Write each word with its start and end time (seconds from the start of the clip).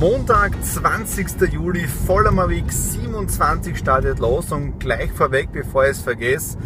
Montag, 0.00 0.52
20. 0.62 1.52
Juli, 1.52 1.86
voller 1.86 2.48
Week 2.48 2.70
27 2.70 3.76
startet 3.76 4.18
los 4.18 4.52
und 4.52 4.78
gleich 4.78 5.10
vorweg, 5.12 5.50
bevor 5.52 5.84
ich 5.84 5.90
es 5.92 6.00
vergesse, 6.02 6.58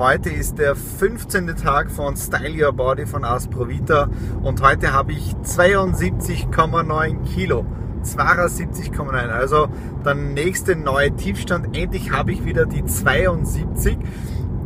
Heute 0.00 0.30
ist 0.30 0.56
der 0.56 0.76
15. 0.76 1.54
Tag 1.56 1.90
von 1.90 2.16
Style 2.16 2.64
Your 2.64 2.72
Body 2.72 3.04
von 3.04 3.22
Asprovita 3.22 4.08
und 4.42 4.62
heute 4.62 4.94
habe 4.94 5.12
ich 5.12 5.34
72,9 5.44 7.22
Kilo. 7.24 7.66
72,9. 8.02 9.28
Also 9.28 9.68
der 10.02 10.14
nächste 10.14 10.74
neue 10.74 11.14
Tiefstand. 11.14 11.76
Endlich 11.76 12.12
habe 12.12 12.32
ich 12.32 12.46
wieder 12.46 12.64
die 12.64 12.82
72. 12.82 13.98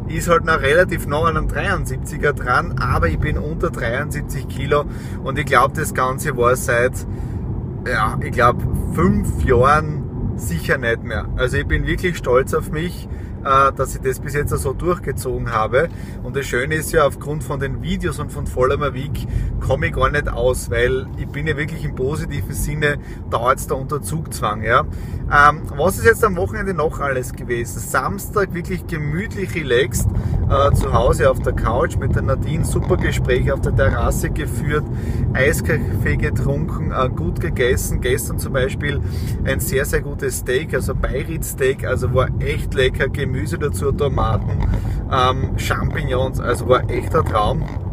Ist 0.07 0.29
halt 0.29 0.45
noch 0.45 0.61
relativ 0.61 1.09
nah 1.09 1.23
an 1.25 1.37
einem 1.37 1.49
73er 1.49 2.33
dran, 2.33 2.79
aber 2.79 3.09
ich 3.09 3.19
bin 3.19 3.37
unter 3.37 3.71
73 3.71 4.47
Kilo 4.47 4.85
und 5.25 5.37
ich 5.37 5.47
glaube, 5.47 5.75
das 5.75 5.95
Ganze 5.95 6.37
war 6.37 6.55
seit, 6.55 6.93
ja, 7.87 8.19
ich 8.23 8.33
glaube, 8.33 8.63
fünf 8.95 9.45
Jahren 9.45 10.33
sicher 10.37 10.79
nicht 10.79 11.05
mehr. 11.05 11.29
Also 11.37 11.57
ich 11.57 11.67
bin 11.67 11.87
wirklich 11.87 12.17
stolz 12.17 12.55
auf 12.55 12.71
mich 12.71 13.09
dass 13.45 13.95
ich 13.95 14.01
das 14.01 14.19
bis 14.21 14.35
jetzt 14.35 14.51
so 14.51 14.73
durchgezogen 14.73 15.53
habe. 15.53 15.89
Und 16.23 16.37
das 16.37 16.47
Schöne 16.47 16.77
ist 16.77 16.93
ja, 16.93 17.07
aufgrund 17.07 17.45
von 17.45 17.61
den 17.61 17.83
Videos 17.83 18.19
und 18.19 18.33
von 18.33 18.47
Vollmer 18.47 18.95
Week 18.95 19.27
komme 19.61 19.87
ich 19.87 19.93
gar 19.93 20.11
nicht 20.11 20.29
aus, 20.29 20.71
weil 20.71 21.07
ich 21.17 21.29
bin 21.29 21.47
ja 21.47 21.57
wirklich 21.57 21.85
im 21.85 21.95
positiven 21.95 22.55
Sinne 22.55 22.99
da 23.31 23.51
jetzt 23.51 23.71
da 23.71 23.75
unter 23.75 24.03
Zugzwang. 24.03 24.63
Ja. 24.63 24.81
Ähm, 24.81 25.63
was 25.77 25.99
ist 25.99 26.05
jetzt 26.05 26.25
am 26.25 26.37
Wochenende 26.37 26.75
noch 26.75 27.01
alles 27.01 27.33
gewesen? 27.33 27.81
Samstag 27.81 28.55
wirklich 28.55 28.87
gemütlich 28.87 29.55
relaxed, 29.55 30.09
äh, 30.49 30.73
zu 30.75 30.93
Hause 30.93 31.31
auf 31.31 31.41
der 31.41 31.53
Couch 31.53 31.97
mit 31.97 32.15
der 32.15 32.23
Nadine, 32.23 32.65
super 32.65 32.97
Gespräche 32.97 33.55
auf 33.55 33.61
der 33.61 33.75
Terrasse 33.75 34.31
geführt, 34.31 34.85
Eiskaffee 35.33 36.17
getrunken, 36.17 36.93
äh, 36.93 37.09
gut 37.09 37.41
gegessen. 37.41 38.01
Gestern 38.01 38.39
zum 38.39 38.53
Beispiel 38.53 39.01
ein 39.45 39.61
sehr, 39.61 39.85
sehr 39.85 40.01
gutes 40.03 40.39
Steak, 40.39 40.75
also 40.75 40.95
Beirit 40.95 41.45
Steak, 41.45 41.85
also 41.85 42.13
war 42.15 42.29
echt 42.41 42.75
lecker, 42.75 43.09
gemütlich 43.09 43.34
Gemüse 43.35 43.59
dazu, 43.59 43.91
Tomaten, 43.91 44.61
ähm, 45.11 45.59
Champignons, 45.59 46.39
also 46.39 46.69
war 46.69 46.89
echter 46.89 47.25
Traum. 47.25 47.84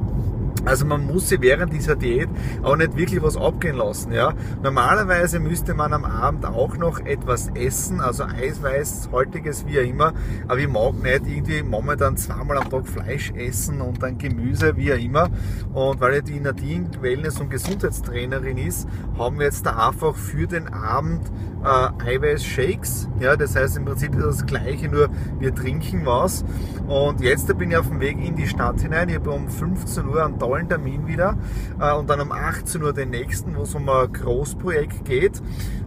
Also 0.66 0.86
man 0.86 1.08
muss 1.08 1.30
sich 1.30 1.42
während 1.42 1.74
dieser 1.74 1.96
Diät 1.96 2.30
auch 2.62 2.76
nicht 2.76 2.96
wirklich 2.96 3.22
was 3.22 3.36
abgehen 3.36 3.78
lassen. 3.78 4.12
Ja? 4.12 4.34
Normalerweise 4.62 5.40
müsste 5.40 5.74
man 5.74 5.94
am 5.94 6.06
Abend 6.06 6.46
auch 6.46 6.78
noch 6.78 7.00
etwas 7.00 7.50
essen, 7.56 8.00
also 8.00 8.24
Eiweiß, 8.24 9.10
haltiges 9.12 9.66
wie 9.66 9.78
immer. 9.78 10.14
Aber 10.48 10.60
ich 10.60 10.68
mag 10.68 10.94
nicht 11.02 11.28
irgendwie 11.28 11.64
momentan 11.64 12.16
zweimal 12.18 12.58
am 12.58 12.70
Tag 12.70 12.88
Fleisch 12.88 13.32
essen 13.32 13.82
und 13.82 14.04
dann 14.04 14.18
Gemüse 14.18 14.78
wie 14.78 14.90
immer. 14.90 15.30
Und 15.74 16.00
weil 16.00 16.22
die 16.22 16.40
Nadine 16.40 16.90
Wellness- 17.02 17.40
und 17.40 17.50
Gesundheitstrainerin 17.50 18.58
ist, 18.58 18.88
haben 19.18 19.40
wir 19.40 19.46
jetzt 19.46 19.66
da 19.66 19.90
einfach 19.90 20.16
für 20.16 20.48
den 20.48 20.68
Abend 20.68 21.32
äh, 21.64 22.16
Eiweiß-Shakes. 22.16 23.08
Ja, 23.20 23.36
das 23.36 23.56
heißt 23.56 23.78
im 23.78 23.86
Prinzip 23.86 24.16
ist 24.16 24.26
das 24.26 24.46
gleiche, 24.46 24.90
nur 24.90 25.10
wir 25.40 25.54
trinken 25.54 26.06
was. 26.06 26.44
Und 26.88 27.22
jetzt 27.22 27.56
bin 27.58 27.72
ich 27.72 27.78
auf 27.78 27.88
dem 27.88 28.00
Weg 28.00 28.18
in 28.24 28.36
die 28.36 28.48
Stadt 28.48 28.82
hinein. 28.82 29.10
Ich 29.10 29.16
habe 29.16 29.32
um 29.32 29.48
15 29.50 30.08
Uhr 30.08 30.26
einen 30.26 30.38
tollen 30.52 30.68
Termin 30.68 31.08
wieder 31.08 31.38
äh, 31.80 31.94
und 31.94 32.10
dann 32.10 32.20
um 32.20 32.32
18 32.32 32.84
Uhr 32.84 32.92
den 32.92 33.12
nächsten, 33.12 33.56
wo 33.56 33.62
es 33.62 33.74
um 33.74 33.88
ein 33.88 34.12
Großprojekt 34.12 35.06
geht. 35.06 35.42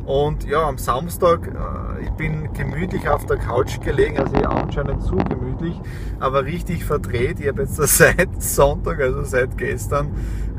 Und 0.06 0.44
ja, 0.44 0.62
am 0.66 0.78
Samstag, 0.78 1.48
äh, 1.48 2.04
ich 2.04 2.10
bin 2.12 2.50
gemütlich 2.54 3.08
auf 3.08 3.26
der 3.26 3.36
Couch 3.36 3.80
gelegen, 3.82 4.18
also 4.18 4.34
ja, 4.36 4.48
anscheinend 4.48 5.02
zu 5.02 5.16
gemütlich, 5.16 5.78
aber 6.18 6.44
richtig 6.44 6.84
verdreht. 6.84 7.40
Ich 7.40 7.48
habe 7.48 7.62
jetzt 7.62 7.76
seit 7.76 8.42
Sonntag, 8.42 9.00
also 9.00 9.22
seit 9.22 9.58
gestern, 9.58 10.08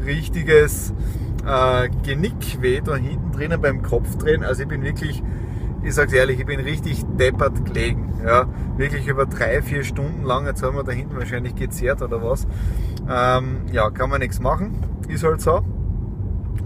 richtiges 0.05 0.94
äh, 1.47 1.89
Genickweh 2.03 2.81
da 2.81 2.95
hinten 2.95 3.31
drinnen 3.31 3.59
beim 3.59 3.81
Kopfdrehen. 3.81 4.44
Also 4.44 4.63
ich 4.63 4.67
bin 4.67 4.83
wirklich 4.83 5.23
ich 5.85 5.94
sag's 5.94 6.13
ehrlich, 6.13 6.40
ich 6.40 6.46
bin 6.46 6.59
richtig 6.59 7.06
deppert 7.18 7.63
gelegen. 7.63 8.19
Ja, 8.25 8.47
wirklich 8.75 9.07
über 9.07 9.28
drei, 9.28 9.62
vier 9.62 9.84
Stunden 9.84 10.23
lang. 10.23 10.47
Jetzt 10.47 10.63
haben 10.63 10.75
wir 10.75 10.84
da 10.84 10.91
hinten 10.91 11.16
wahrscheinlich 11.16 11.56
gezehrt 11.56 12.01
oder 12.01 12.23
was. 12.23 12.47
Ähm, 13.07 13.62
ja, 13.72 13.91
kann 13.91 14.09
man 14.09 14.19
nichts 14.19 14.40
machen. 14.40 14.79
Ist 15.07 15.24
halt 15.24 15.41
so 15.41 15.63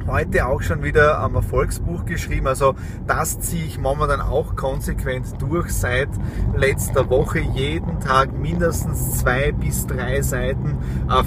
heute 0.09 0.47
auch 0.47 0.61
schon 0.61 0.83
wieder 0.83 1.19
am 1.19 1.35
Erfolgsbuch 1.35 2.05
geschrieben. 2.05 2.47
Also 2.47 2.75
das 3.05 3.39
ziehe 3.39 3.65
ich 3.65 3.77
momentan 3.77 4.21
auch 4.21 4.55
konsequent 4.55 5.39
durch 5.39 5.69
seit 5.71 6.09
letzter 6.55 7.09
Woche. 7.09 7.39
Jeden 7.39 7.99
Tag 7.99 8.33
mindestens 8.37 9.19
zwei 9.19 9.51
bis 9.51 9.85
drei 9.85 10.21
Seiten, 10.21 10.77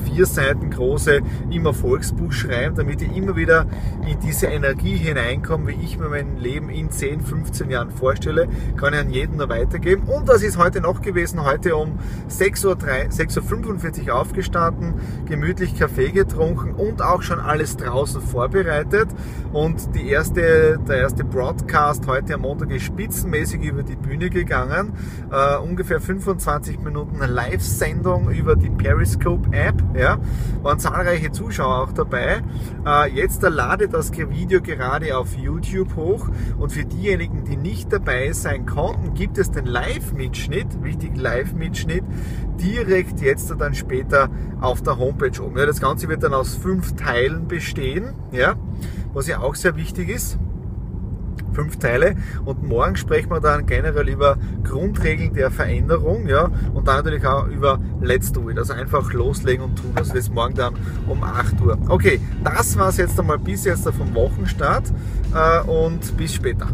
vier 0.04 0.26
Seiten 0.26 0.70
große 0.70 1.20
im 1.50 1.66
Erfolgsbuch 1.66 2.32
schreiben, 2.32 2.74
damit 2.76 3.02
ich 3.02 3.16
immer 3.16 3.36
wieder 3.36 3.66
in 4.06 4.18
diese 4.20 4.46
Energie 4.46 4.96
hineinkomme, 4.96 5.68
wie 5.68 5.84
ich 5.84 5.98
mir 5.98 6.08
mein 6.08 6.36
Leben 6.38 6.68
in 6.68 6.90
10, 6.90 7.20
15 7.20 7.70
Jahren 7.70 7.90
vorstelle. 7.90 8.48
Kann 8.76 8.94
ich 8.94 9.00
an 9.00 9.10
jeden 9.10 9.36
nur 9.36 9.48
weitergeben. 9.48 10.02
Und 10.08 10.26
was 10.26 10.42
ist 10.42 10.58
heute 10.58 10.80
noch 10.80 11.02
gewesen? 11.02 11.44
Heute 11.44 11.76
um 11.76 11.98
6.45 12.28 14.08
Uhr 14.08 14.14
aufgestanden, 14.14 14.94
gemütlich 15.26 15.78
Kaffee 15.78 16.10
getrunken 16.10 16.72
und 16.74 17.00
auch 17.00 17.22
schon 17.22 17.38
alles 17.38 17.76
draußen 17.76 18.20
vorbereitet 18.20 18.71
vorbereitet 18.72 19.08
und 19.52 19.94
die 19.94 20.08
erste, 20.08 20.78
der 20.88 20.96
erste 20.96 21.24
Broadcast 21.24 22.06
heute 22.06 22.34
am 22.34 22.42
Montag 22.42 22.70
ist 22.70 22.84
spitzenmäßig 22.84 23.62
über 23.62 23.82
die 23.82 23.96
Bühne 23.96 24.30
gegangen. 24.30 24.94
Uh, 25.30 25.62
ungefähr 25.62 26.00
25 26.00 26.78
Minuten 26.80 27.18
Live-Sendung 27.18 28.30
über 28.30 28.56
die 28.56 28.70
Periscope-App. 28.70 29.74
Ja. 29.94 30.18
Waren 30.62 30.78
zahlreiche 30.78 31.32
Zuschauer 31.32 31.82
auch 31.82 31.92
dabei. 31.92 32.42
Uh, 32.86 33.04
jetzt 33.14 33.42
lade 33.42 33.88
das 33.88 34.10
Video 34.12 34.62
gerade 34.62 35.16
auf 35.16 35.36
YouTube 35.36 35.96
hoch 35.96 36.28
und 36.58 36.72
für 36.72 36.84
diejenigen, 36.84 37.44
die 37.44 37.56
nicht 37.56 37.92
dabei 37.92 38.32
sein 38.32 38.64
konnten, 38.64 39.12
gibt 39.12 39.36
es 39.36 39.50
den 39.50 39.66
Live-Mitschnitt, 39.66 40.82
wichtig 40.82 41.16
Live-Mitschnitt, 41.16 42.04
direkt 42.58 43.20
jetzt 43.20 43.52
dann 43.58 43.74
später 43.74 44.30
auf 44.60 44.80
der 44.82 44.98
Homepage 44.98 45.42
oben. 45.42 45.58
Ja, 45.58 45.66
das 45.66 45.80
Ganze 45.80 46.08
wird 46.08 46.22
dann 46.22 46.32
aus 46.32 46.54
fünf 46.54 46.94
Teilen 46.96 47.48
bestehen. 47.48 48.14
Ja 48.30 48.56
was 49.12 49.26
ja 49.26 49.40
auch 49.40 49.54
sehr 49.54 49.76
wichtig 49.76 50.08
ist. 50.08 50.38
Fünf 51.52 51.78
Teile 51.78 52.16
und 52.46 52.62
morgen 52.62 52.96
sprechen 52.96 53.30
wir 53.30 53.40
dann 53.40 53.66
generell 53.66 54.08
über 54.08 54.38
Grundregeln 54.64 55.34
der 55.34 55.50
Veränderung, 55.50 56.26
ja, 56.26 56.50
und 56.72 56.88
dann 56.88 56.96
natürlich 56.96 57.26
auch 57.26 57.46
über 57.46 57.78
Let's 58.00 58.32
Do 58.32 58.48
It, 58.48 58.58
also 58.58 58.72
einfach 58.72 59.12
loslegen 59.12 59.66
und 59.66 59.76
tun. 59.76 59.92
Also 59.94 60.14
das 60.14 60.30
morgen 60.30 60.54
dann 60.54 60.74
um 61.06 61.22
8 61.22 61.60
Uhr. 61.60 61.78
Okay, 61.88 62.20
das 62.42 62.78
war 62.78 62.88
es 62.88 62.96
jetzt 62.96 63.20
einmal 63.20 63.38
bis 63.38 63.64
jetzt 63.64 63.86
vom 63.88 64.14
Wochenstart 64.14 64.92
äh, 65.34 65.60
und 65.68 66.16
bis 66.16 66.34
später. 66.34 66.68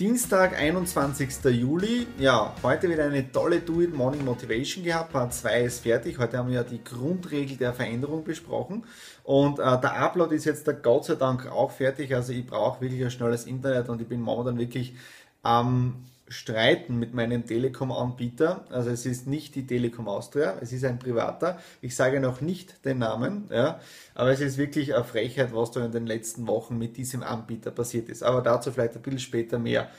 Dienstag, 0.00 0.58
21. 0.58 1.44
Juli. 1.50 2.06
Ja, 2.18 2.54
heute 2.62 2.88
wieder 2.88 3.04
eine 3.04 3.30
tolle 3.30 3.60
Do 3.60 3.82
It 3.82 3.94
Morning 3.94 4.24
Motivation 4.24 4.82
gehabt. 4.82 5.12
Part 5.12 5.34
2 5.34 5.64
ist 5.64 5.80
fertig. 5.80 6.18
Heute 6.18 6.38
haben 6.38 6.48
wir 6.48 6.54
ja 6.54 6.62
die 6.62 6.82
Grundregel 6.82 7.58
der 7.58 7.74
Veränderung 7.74 8.24
besprochen. 8.24 8.84
Und 9.24 9.58
äh, 9.58 9.78
der 9.78 10.00
Upload 10.00 10.34
ist 10.34 10.46
jetzt 10.46 10.66
da 10.66 10.72
Gott 10.72 11.04
sei 11.04 11.16
Dank 11.16 11.46
auch 11.52 11.70
fertig. 11.70 12.14
Also 12.14 12.32
ich 12.32 12.46
brauche 12.46 12.80
wirklich 12.80 13.04
ein 13.04 13.10
schnelles 13.10 13.44
Internet 13.44 13.90
und 13.90 14.00
ich 14.00 14.08
bin 14.08 14.22
momentan 14.22 14.56
wirklich 14.56 14.94
am 15.42 15.66
ähm, 15.66 15.94
streiten 16.30 16.96
mit 16.98 17.12
meinem 17.12 17.44
Telekom-Anbieter. 17.44 18.64
Also 18.70 18.90
es 18.90 19.04
ist 19.04 19.26
nicht 19.26 19.56
die 19.56 19.66
Telekom 19.66 20.08
Austria, 20.08 20.56
es 20.60 20.72
ist 20.72 20.84
ein 20.84 20.98
privater. 20.98 21.58
Ich 21.82 21.96
sage 21.96 22.20
noch 22.20 22.40
nicht 22.40 22.84
den 22.84 22.98
Namen, 22.98 23.48
ja, 23.50 23.80
aber 24.14 24.30
es 24.30 24.40
ist 24.40 24.56
wirklich 24.56 24.94
eine 24.94 25.04
Frechheit, 25.04 25.52
was 25.52 25.72
da 25.72 25.84
in 25.84 25.92
den 25.92 26.06
letzten 26.06 26.46
Wochen 26.46 26.78
mit 26.78 26.96
diesem 26.96 27.24
Anbieter 27.24 27.72
passiert 27.72 28.08
ist. 28.08 28.22
Aber 28.22 28.40
dazu 28.42 28.70
vielleicht 28.70 28.94
ein 28.94 29.02
bisschen 29.02 29.18
später 29.18 29.58
mehr. 29.58 29.90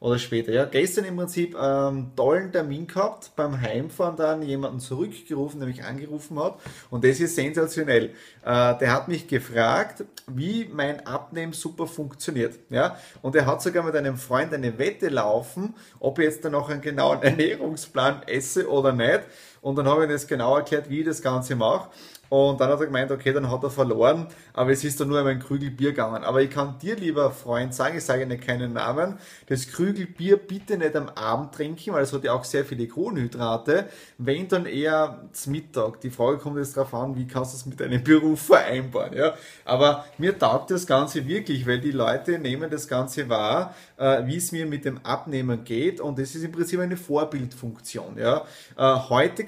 Oder 0.00 0.18
später. 0.18 0.52
Ja, 0.52 0.64
gestern 0.64 1.04
im 1.04 1.16
Prinzip 1.16 1.56
ähm, 1.60 2.12
tollen 2.14 2.52
Termin 2.52 2.86
gehabt, 2.86 3.32
beim 3.34 3.60
Heimfahren 3.60 4.16
dann 4.16 4.42
jemanden 4.42 4.78
zurückgerufen, 4.78 5.58
der 5.58 5.68
mich 5.68 5.82
angerufen 5.82 6.38
hat 6.38 6.58
und 6.90 7.04
das 7.04 7.18
ist 7.18 7.34
sensationell. 7.34 8.10
Äh, 8.44 8.78
der 8.78 8.92
hat 8.92 9.08
mich 9.08 9.26
gefragt, 9.26 10.04
wie 10.28 10.68
mein 10.72 11.04
Abnehmen 11.06 11.52
super 11.52 11.86
funktioniert. 11.86 12.58
Ja, 12.70 12.96
und 13.22 13.34
er 13.34 13.46
hat 13.46 13.60
sogar 13.60 13.82
mit 13.82 13.96
einem 13.96 14.16
Freund 14.16 14.52
eine 14.54 14.78
Wette 14.78 15.08
laufen, 15.08 15.74
ob 15.98 16.18
ich 16.18 16.26
jetzt 16.26 16.44
dann 16.44 16.52
noch 16.52 16.70
einen 16.70 16.80
genauen 16.80 17.22
Ernährungsplan 17.22 18.22
esse 18.26 18.70
oder 18.70 18.92
nicht. 18.92 19.22
Und 19.60 19.76
dann 19.76 19.88
habe 19.88 20.04
ich 20.04 20.10
das 20.10 20.26
genau 20.26 20.56
erklärt, 20.56 20.88
wie 20.90 21.00
ich 21.00 21.06
das 21.06 21.22
Ganze 21.22 21.56
mache. 21.56 21.88
Und 22.28 22.60
dann 22.60 22.70
hat 22.70 22.80
er 22.80 22.86
gemeint, 22.86 23.10
okay, 23.10 23.32
dann 23.32 23.50
hat 23.50 23.62
er 23.62 23.70
verloren, 23.70 24.26
aber 24.52 24.70
es 24.70 24.84
ist 24.84 25.00
dann 25.00 25.08
nur 25.08 25.24
ein 25.24 25.38
Krügel 25.38 25.70
Bier 25.70 25.90
gegangen. 25.90 26.24
Aber 26.24 26.42
ich 26.42 26.50
kann 26.50 26.78
dir, 26.78 26.94
lieber 26.96 27.30
Freund, 27.30 27.74
sagen, 27.74 27.96
ich 27.96 28.04
sage 28.04 28.26
nicht 28.26 28.46
keinen 28.46 28.74
Namen, 28.74 29.18
das 29.46 29.68
Krügel 29.68 30.06
Bier 30.06 30.36
bitte 30.36 30.76
nicht 30.76 30.94
am 30.94 31.08
Abend 31.08 31.54
trinken, 31.54 31.94
weil 31.94 32.02
es 32.02 32.12
hat 32.12 32.24
ja 32.24 32.32
auch 32.32 32.44
sehr 32.44 32.64
viele 32.64 32.86
Kohlenhydrate, 32.86 33.88
wenn 34.18 34.46
dann 34.48 34.66
eher 34.66 35.22
zum 35.32 35.52
Mittag. 35.52 36.00
Die 36.02 36.10
Frage 36.10 36.38
kommt 36.38 36.58
jetzt 36.58 36.76
darauf 36.76 36.92
an, 36.92 37.16
wie 37.16 37.26
kannst 37.26 37.54
du 37.54 37.56
es 37.56 37.66
mit 37.66 37.80
deinem 37.80 38.04
Beruf 38.08 38.42
vereinbaren, 38.42 39.16
ja. 39.16 39.34
Aber 39.64 40.04
mir 40.18 40.38
taugt 40.38 40.70
das 40.70 40.86
Ganze 40.86 41.26
wirklich, 41.26 41.66
weil 41.66 41.80
die 41.80 41.92
Leute 41.92 42.38
nehmen 42.38 42.70
das 42.70 42.88
Ganze 42.88 43.28
wahr, 43.28 43.74
äh, 43.96 44.26
wie 44.26 44.36
es 44.36 44.52
mir 44.52 44.66
mit 44.66 44.84
dem 44.84 44.98
Abnehmen 45.02 45.64
geht 45.64 46.00
und 46.00 46.18
das 46.18 46.34
ist 46.34 46.44
im 46.44 46.52
Prinzip 46.52 46.80
eine 46.80 46.98
Vorbildfunktion, 46.98 48.18
ja. 48.18 48.44
Äh, 48.76 48.82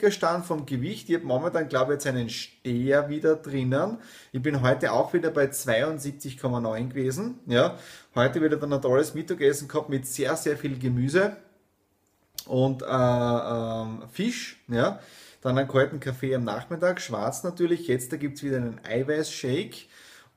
heutiger 0.01 0.13
Stand 0.13 0.47
vom 0.47 0.65
Gewicht, 0.65 1.11
ich 1.11 1.17
habe 1.17 1.27
momentan, 1.27 1.69
glaube 1.69 1.93
ich, 1.93 1.97
jetzt 1.97 2.07
einen 2.07 2.31
eher 2.65 3.11
wieder 3.11 3.37
drinnen. 3.37 3.99
Ich 4.33 4.41
bin 4.41 4.63
heute 4.63 4.93
auch 4.93 5.13
wieder 5.13 5.31
bei 5.31 5.45
72,9 5.45 6.89
gewesen. 6.89 7.39
Ja, 7.47 7.77
heute 8.15 8.41
wieder 8.41 8.57
dann 8.57 8.73
ein 8.73 8.81
tolles 8.81 9.13
Mittagessen 9.13 9.69
gehabt 9.69 9.91
mit 9.91 10.07
sehr, 10.07 10.37
sehr 10.37 10.57
viel 10.57 10.79
Gemüse 10.79 11.37
und 12.47 12.81
äh, 12.81 12.87
äh, 12.87 14.09
Fisch. 14.11 14.65
Ja, 14.69 15.01
dann 15.43 15.59
einen 15.59 15.69
kalten 15.69 16.01
Kaffee 16.01 16.35
am 16.35 16.45
Nachmittag, 16.45 16.99
schwarz 17.03 17.45
natürlich. 17.45 17.87
Jetzt 17.87 18.11
da 18.11 18.17
gibt 18.17 18.39
es 18.39 18.43
wieder 18.43 18.57
einen 18.57 18.81
Eiweißshake. 18.83 19.87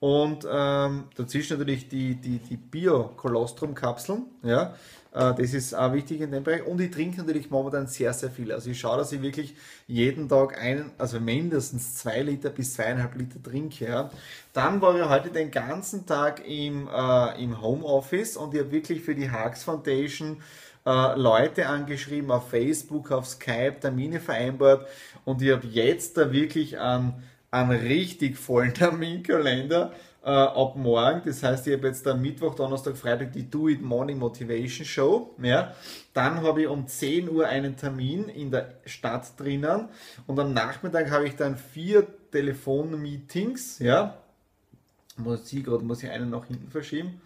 Und 0.01 0.45
ähm, 0.51 1.06
dazwischen 1.15 1.57
natürlich 1.57 1.88
die, 1.88 2.15
die, 2.15 2.39
die 2.39 2.57
Bio-Kolostrum-Kapseln. 2.57 4.25
Ja, 4.44 4.75
das 5.13 5.54
ist 5.54 5.75
auch 5.75 5.94
wichtig 5.94 6.21
in 6.21 6.31
dem 6.31 6.44
Bereich. 6.44 6.65
Und 6.65 6.81
ich 6.81 6.89
trinke 6.89 7.18
natürlich 7.18 7.51
momentan 7.51 7.86
sehr, 7.86 8.13
sehr 8.13 8.31
viel. 8.31 8.51
Also 8.51 8.71
ich 8.71 8.80
schaue, 8.80 8.98
dass 8.98 9.12
ich 9.12 9.21
wirklich 9.21 9.56
jeden 9.86 10.27
Tag 10.27 10.60
einen, 10.60 10.92
also 10.98 11.19
mindestens 11.19 11.95
zwei 11.95 12.21
Liter 12.21 12.50
bis 12.50 12.74
zweieinhalb 12.74 13.15
Liter 13.15 13.42
trinke. 13.42 13.86
Ja. 13.86 14.10
Dann 14.54 14.81
war 14.81 14.95
ich 14.95 15.07
heute 15.07 15.30
den 15.30 15.51
ganzen 15.51 16.07
Tag 16.07 16.48
im, 16.48 16.88
äh, 16.88 17.44
im 17.44 17.62
Homeoffice 17.62 18.38
und 18.38 18.56
ich 18.56 18.62
habe 18.62 18.71
wirklich 18.71 19.01
für 19.01 19.13
die 19.13 19.30
Haags 19.30 19.63
Foundation 19.63 20.42
äh, 20.86 21.15
Leute 21.15 21.68
angeschrieben 21.68 22.31
auf 22.31 22.50
Facebook, 22.50 23.12
auf 23.12 23.27
Skype, 23.27 23.80
Termine 23.80 24.19
vereinbart 24.19 24.88
und 25.25 25.42
ich 25.42 25.51
habe 25.51 25.68
jetzt 25.68 26.18
da 26.18 26.31
wirklich 26.31 26.80
einen, 26.80 27.13
einen 27.51 27.71
richtig 27.71 28.38
vollen 28.38 28.74
Terminkalender 28.74 29.94
äh, 30.24 30.30
ab 30.30 30.75
morgen. 30.75 31.22
Das 31.25 31.44
heißt, 31.44 31.68
ich 31.68 31.74
habe 31.74 31.88
jetzt 31.88 32.08
am 32.08 32.22
Mittwoch, 32.22 32.56
Donnerstag, 32.56 32.96
Freitag 32.98 33.34
die 33.34 33.50
Do 33.50 33.68
It 33.68 33.81
Morning 33.81 34.18
Motivation 34.18 34.86
Show. 34.86 35.36
Ja. 35.42 35.74
Dann 36.14 36.42
habe 36.42 36.62
ich 36.62 36.68
um 36.68 36.88
10 36.88 37.30
Uhr 37.30 37.48
einen 37.48 37.75
Termin 37.75 38.30
in 38.30 38.52
der 38.52 38.75
Stadt 38.86 39.38
drinnen 39.40 39.90
und 40.28 40.40
am 40.40 40.54
Nachmittag 40.54 41.12
habe 41.12 41.28
ich 41.28 41.36
dann 41.36 41.58
vier 41.58 42.08
Telefonmeetings. 42.31 43.80
Ja. 43.80 44.18
Muss 45.18 45.52
ich 45.52 45.64
gerade, 45.64 45.84
muss 45.84 46.02
ich 46.04 46.10
einen 46.10 46.30
nach 46.30 46.46
hinten 46.46 46.72
verschieben. 46.72 47.22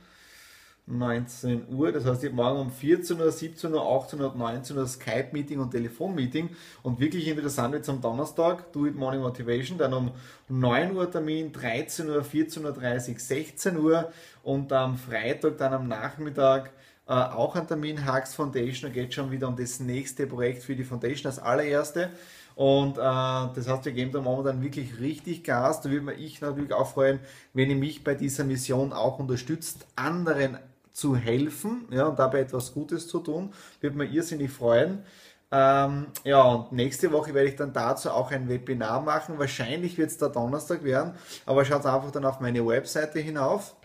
19 0.88 1.68
Uhr. 1.70 1.92
Das 1.92 2.06
heißt, 2.06 2.24
ich 2.24 2.30
habe 2.30 2.36
morgen 2.36 2.60
um 2.60 2.72
14 2.72 3.20
Uhr, 3.20 3.32
17 3.32 3.74
Uhr, 3.74 3.82
18 3.82 4.22
Uhr, 4.22 4.34
19 4.36 4.78
Uhr 4.78 4.88
Skype-Meeting 4.88 5.60
und 5.60 5.72
Telefon-Meeting. 5.72 6.50
Und 6.82 7.00
wirklich 7.00 7.28
interessant 7.28 7.76
jetzt 7.76 7.90
am 7.90 8.02
Donnerstag, 8.02 8.72
Do 8.72 8.86
It 8.86 8.96
Morning 8.96 9.22
Motivation, 9.22 9.78
dann 9.78 9.94
um 9.94 10.12
9 10.48 10.96
Uhr 10.96 11.12
Termin, 11.12 11.52
13 11.52 12.10
Uhr, 12.10 12.22
14.30 12.22 13.14
Uhr, 13.14 13.20
16 13.20 13.78
Uhr 13.78 14.12
und 14.44 14.72
am 14.72 14.98
Freitag 14.98 15.58
dann 15.58 15.74
am 15.74 15.88
Nachmittag 15.88 16.72
äh, 17.08 17.14
auch 17.14 17.56
ein 17.56 17.68
Termin, 17.68 18.06
Hacks 18.06 18.36
Foundation, 18.36 18.92
da 18.92 18.94
geht 19.02 19.14
schon 19.14 19.32
wieder 19.32 19.48
um 19.48 19.56
das 19.56 19.80
nächste 19.80 20.28
Projekt 20.28 20.64
für 20.64 20.76
die 20.76 20.84
Foundation, 20.84 21.24
das 21.24 21.40
allererste. 21.40 22.10
Und 22.56 22.98
äh, 22.98 23.02
das 23.02 23.68
heißt, 23.68 23.86
wir 23.86 23.92
geben 23.92 24.12
da 24.12 24.20
momentan 24.20 24.62
wirklich 24.64 25.00
richtig 25.00 25.44
Gas. 25.44 25.82
Da 25.82 25.92
würde 25.92 26.06
mich 26.06 26.42
natürlich 26.42 26.74
auch 26.74 26.92
freuen, 26.92 27.20
wenn 27.54 27.70
ihr 27.70 27.76
mich 27.76 28.04
bei 28.04 28.16
dieser 28.16 28.44
Mission 28.44 28.94
auch 28.94 29.20
unterstützt, 29.20 29.86
anderen 29.96 30.58
zu 30.98 31.16
helfen 31.16 31.88
ja, 31.92 32.08
und 32.08 32.18
dabei 32.18 32.40
etwas 32.40 32.74
Gutes 32.74 33.08
zu 33.08 33.20
tun. 33.20 33.54
Würde 33.82 33.98
mir 33.98 34.06
irrsinnig 34.06 34.50
freuen. 34.50 35.04
Ähm, 35.52 36.08
ja, 36.24 36.42
und 36.42 36.72
nächste 36.72 37.12
Woche 37.12 37.36
werde 37.36 37.50
ich 37.50 37.56
dann 37.56 37.72
dazu 37.72 38.10
auch 38.10 38.32
ein 38.32 38.50
Webinar 38.50 39.02
machen. 39.02 39.38
Wahrscheinlich 39.38 39.98
wird 40.00 40.10
es 40.10 40.18
der 40.18 40.30
Donnerstag 40.30 40.84
werden, 40.84 41.14
aber 41.46 41.64
schaut 41.66 41.86
einfach 41.86 42.10
dann 42.10 42.26
auf 42.26 42.40
meine 42.40 42.66
Webseite 42.66 43.20
hinauf. 43.20 43.76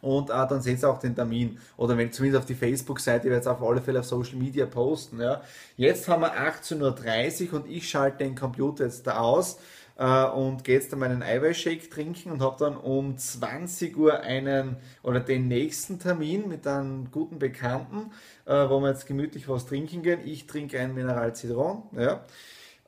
Und 0.00 0.30
äh, 0.30 0.46
dann 0.46 0.62
seht 0.62 0.80
ihr 0.80 0.88
auch 0.88 1.00
den 1.00 1.16
Termin. 1.16 1.58
Oder 1.76 1.98
wenn 1.98 2.12
zumindest 2.12 2.42
auf 2.42 2.46
die 2.46 2.54
Facebook-Seite, 2.54 3.24
werde 3.24 3.40
es 3.40 3.46
auf 3.48 3.60
alle 3.60 3.80
Fälle 3.82 3.98
auf 3.98 4.06
Social 4.06 4.36
Media 4.36 4.66
posten. 4.66 5.20
Ja. 5.20 5.40
Jetzt 5.76 6.06
haben 6.06 6.22
wir 6.22 6.34
18.30 6.34 7.48
Uhr 7.48 7.54
und 7.54 7.68
ich 7.68 7.88
schalte 7.90 8.18
den 8.18 8.36
Computer 8.36 8.84
jetzt 8.84 9.08
da 9.08 9.18
aus 9.18 9.58
äh, 9.98 10.24
und 10.24 10.64
gehe 10.64 10.76
jetzt 10.76 10.92
dann 10.92 11.00
meinen 11.00 11.22
Eiweißshake 11.22 11.88
trinken 11.90 12.30
und 12.30 12.42
habe 12.42 12.56
dann 12.58 12.76
um 12.76 13.16
20 13.16 13.96
Uhr 13.96 14.20
einen 14.20 14.76
oder 15.02 15.20
den 15.20 15.48
nächsten 15.48 15.98
Termin 15.98 16.48
mit 16.48 16.66
einem 16.66 17.10
guten 17.10 17.38
Bekannten, 17.38 18.12
äh, 18.44 18.68
wo 18.68 18.80
wir 18.80 18.90
jetzt 18.90 19.06
gemütlich 19.06 19.48
was 19.48 19.66
trinken 19.66 20.02
gehen. 20.02 20.20
Ich 20.24 20.46
trinke 20.46 20.78
ein 20.78 20.94
Mineral 20.94 21.34
Zitron. 21.34 21.84
Ja. 21.92 22.24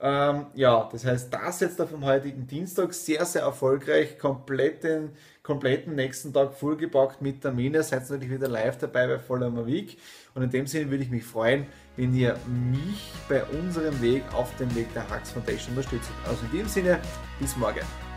Ähm, 0.01 0.47
ja, 0.55 0.89
das 0.93 1.05
heißt, 1.05 1.33
das 1.33 1.61
jetzt 1.61 1.81
auf 1.81 1.91
dem 1.91 2.05
heutigen 2.05 2.47
Dienstag 2.47 2.95
sehr, 2.95 3.25
sehr 3.25 3.43
erfolgreich, 3.43 4.19
komplett 4.19 4.85
den 4.85 5.11
kompletten 5.49 5.95
nächsten 5.95 6.33
Tag 6.35 6.53
vollgepackt 6.53 7.23
mit 7.23 7.41
Termine. 7.41 7.83
Seid 7.83 8.03
natürlich 8.03 8.31
wieder 8.31 8.49
live 8.49 8.77
dabei 8.77 9.07
bei 9.07 9.19
Voller 9.19 9.67
Week. 9.67 9.97
Und 10.35 10.43
in 10.43 10.51
dem 10.51 10.67
Sinne 10.67 10.91
würde 10.91 11.03
ich 11.03 11.11
mich 11.11 11.25
freuen, 11.25 11.67
wenn 11.97 12.15
ihr 12.15 12.37
mich 12.47 13.11
bei 13.31 13.43
unserem 13.45 14.01
Weg 14.03 14.23
auf 14.35 14.55
dem 14.59 14.73
Weg 14.77 14.93
der 14.93 15.09
Hacks 15.09 15.31
Foundation 15.31 15.75
unterstützt. 15.75 16.11
Also 16.27 16.45
in 16.53 16.59
dem 16.59 16.69
Sinne, 16.69 17.01
bis 17.41 17.57
morgen. 17.57 18.08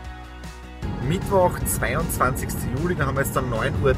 Mittwoch, 1.12 1.58
22. 1.58 2.48
Juli, 2.80 2.94
da 2.94 3.04
haben 3.04 3.16
wir 3.16 3.22
jetzt 3.22 3.36
dann 3.36 3.52
9.42 3.52 3.82
Uhr. 3.82 3.92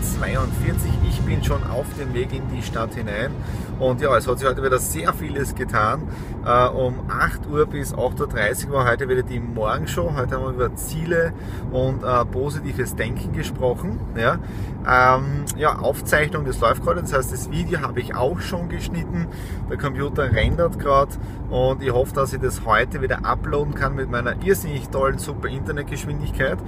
Ich 1.09 1.21
bin 1.21 1.45
schon 1.45 1.63
auf 1.63 1.87
dem 1.97 2.13
Weg 2.13 2.33
in 2.33 2.49
die 2.49 2.61
Stadt 2.61 2.93
hinein. 2.95 3.31
Und 3.79 4.01
ja, 4.01 4.17
es 4.17 4.27
hat 4.27 4.41
sich 4.41 4.49
heute 4.49 4.65
wieder 4.65 4.81
sehr 4.81 5.13
vieles 5.15 5.55
getan. 5.55 6.09
Uh, 6.45 6.77
um 6.77 7.09
8 7.09 7.47
Uhr 7.47 7.67
bis 7.67 7.95
8.30 7.95 8.67
Uhr 8.67 8.73
war 8.73 8.91
heute 8.91 9.09
wieder 9.09 9.23
die 9.23 9.39
Morgenshow. 9.39 10.13
Heute 10.17 10.35
haben 10.35 10.43
wir 10.43 10.67
über 10.67 10.75
Ziele 10.75 11.33
und 11.71 12.03
uh, 12.03 12.25
positives 12.25 12.97
Denken 12.97 13.33
gesprochen. 13.33 14.01
Ja, 14.17 14.41
ähm, 14.87 15.45
ja, 15.57 15.79
Aufzeichnung, 15.79 16.45
das 16.45 16.61
läuft 16.61 16.83
gerade. 16.83 17.01
Das 17.01 17.13
heißt, 17.13 17.33
das 17.33 17.51
Video 17.51 17.81
habe 17.81 18.01
ich 18.01 18.15
auch 18.15 18.41
schon 18.41 18.69
geschnitten. 18.69 19.29
Der 19.71 19.79
Computer 19.79 20.33
rendert 20.33 20.79
gerade 20.79 21.13
und 21.49 21.83
ich 21.83 21.93
hoffe, 21.93 22.13
dass 22.15 22.33
ich 22.33 22.41
das 22.41 22.65
heute 22.67 23.01
wieder 23.01 23.25
uploaden 23.25 23.75
kann 23.75 23.95
mit 23.95 24.11
meiner 24.11 24.43
irrsinnig 24.45 24.89
tollen, 24.89 25.19
super 25.19 25.49
Internetgeschwindigkeit. 25.49 26.59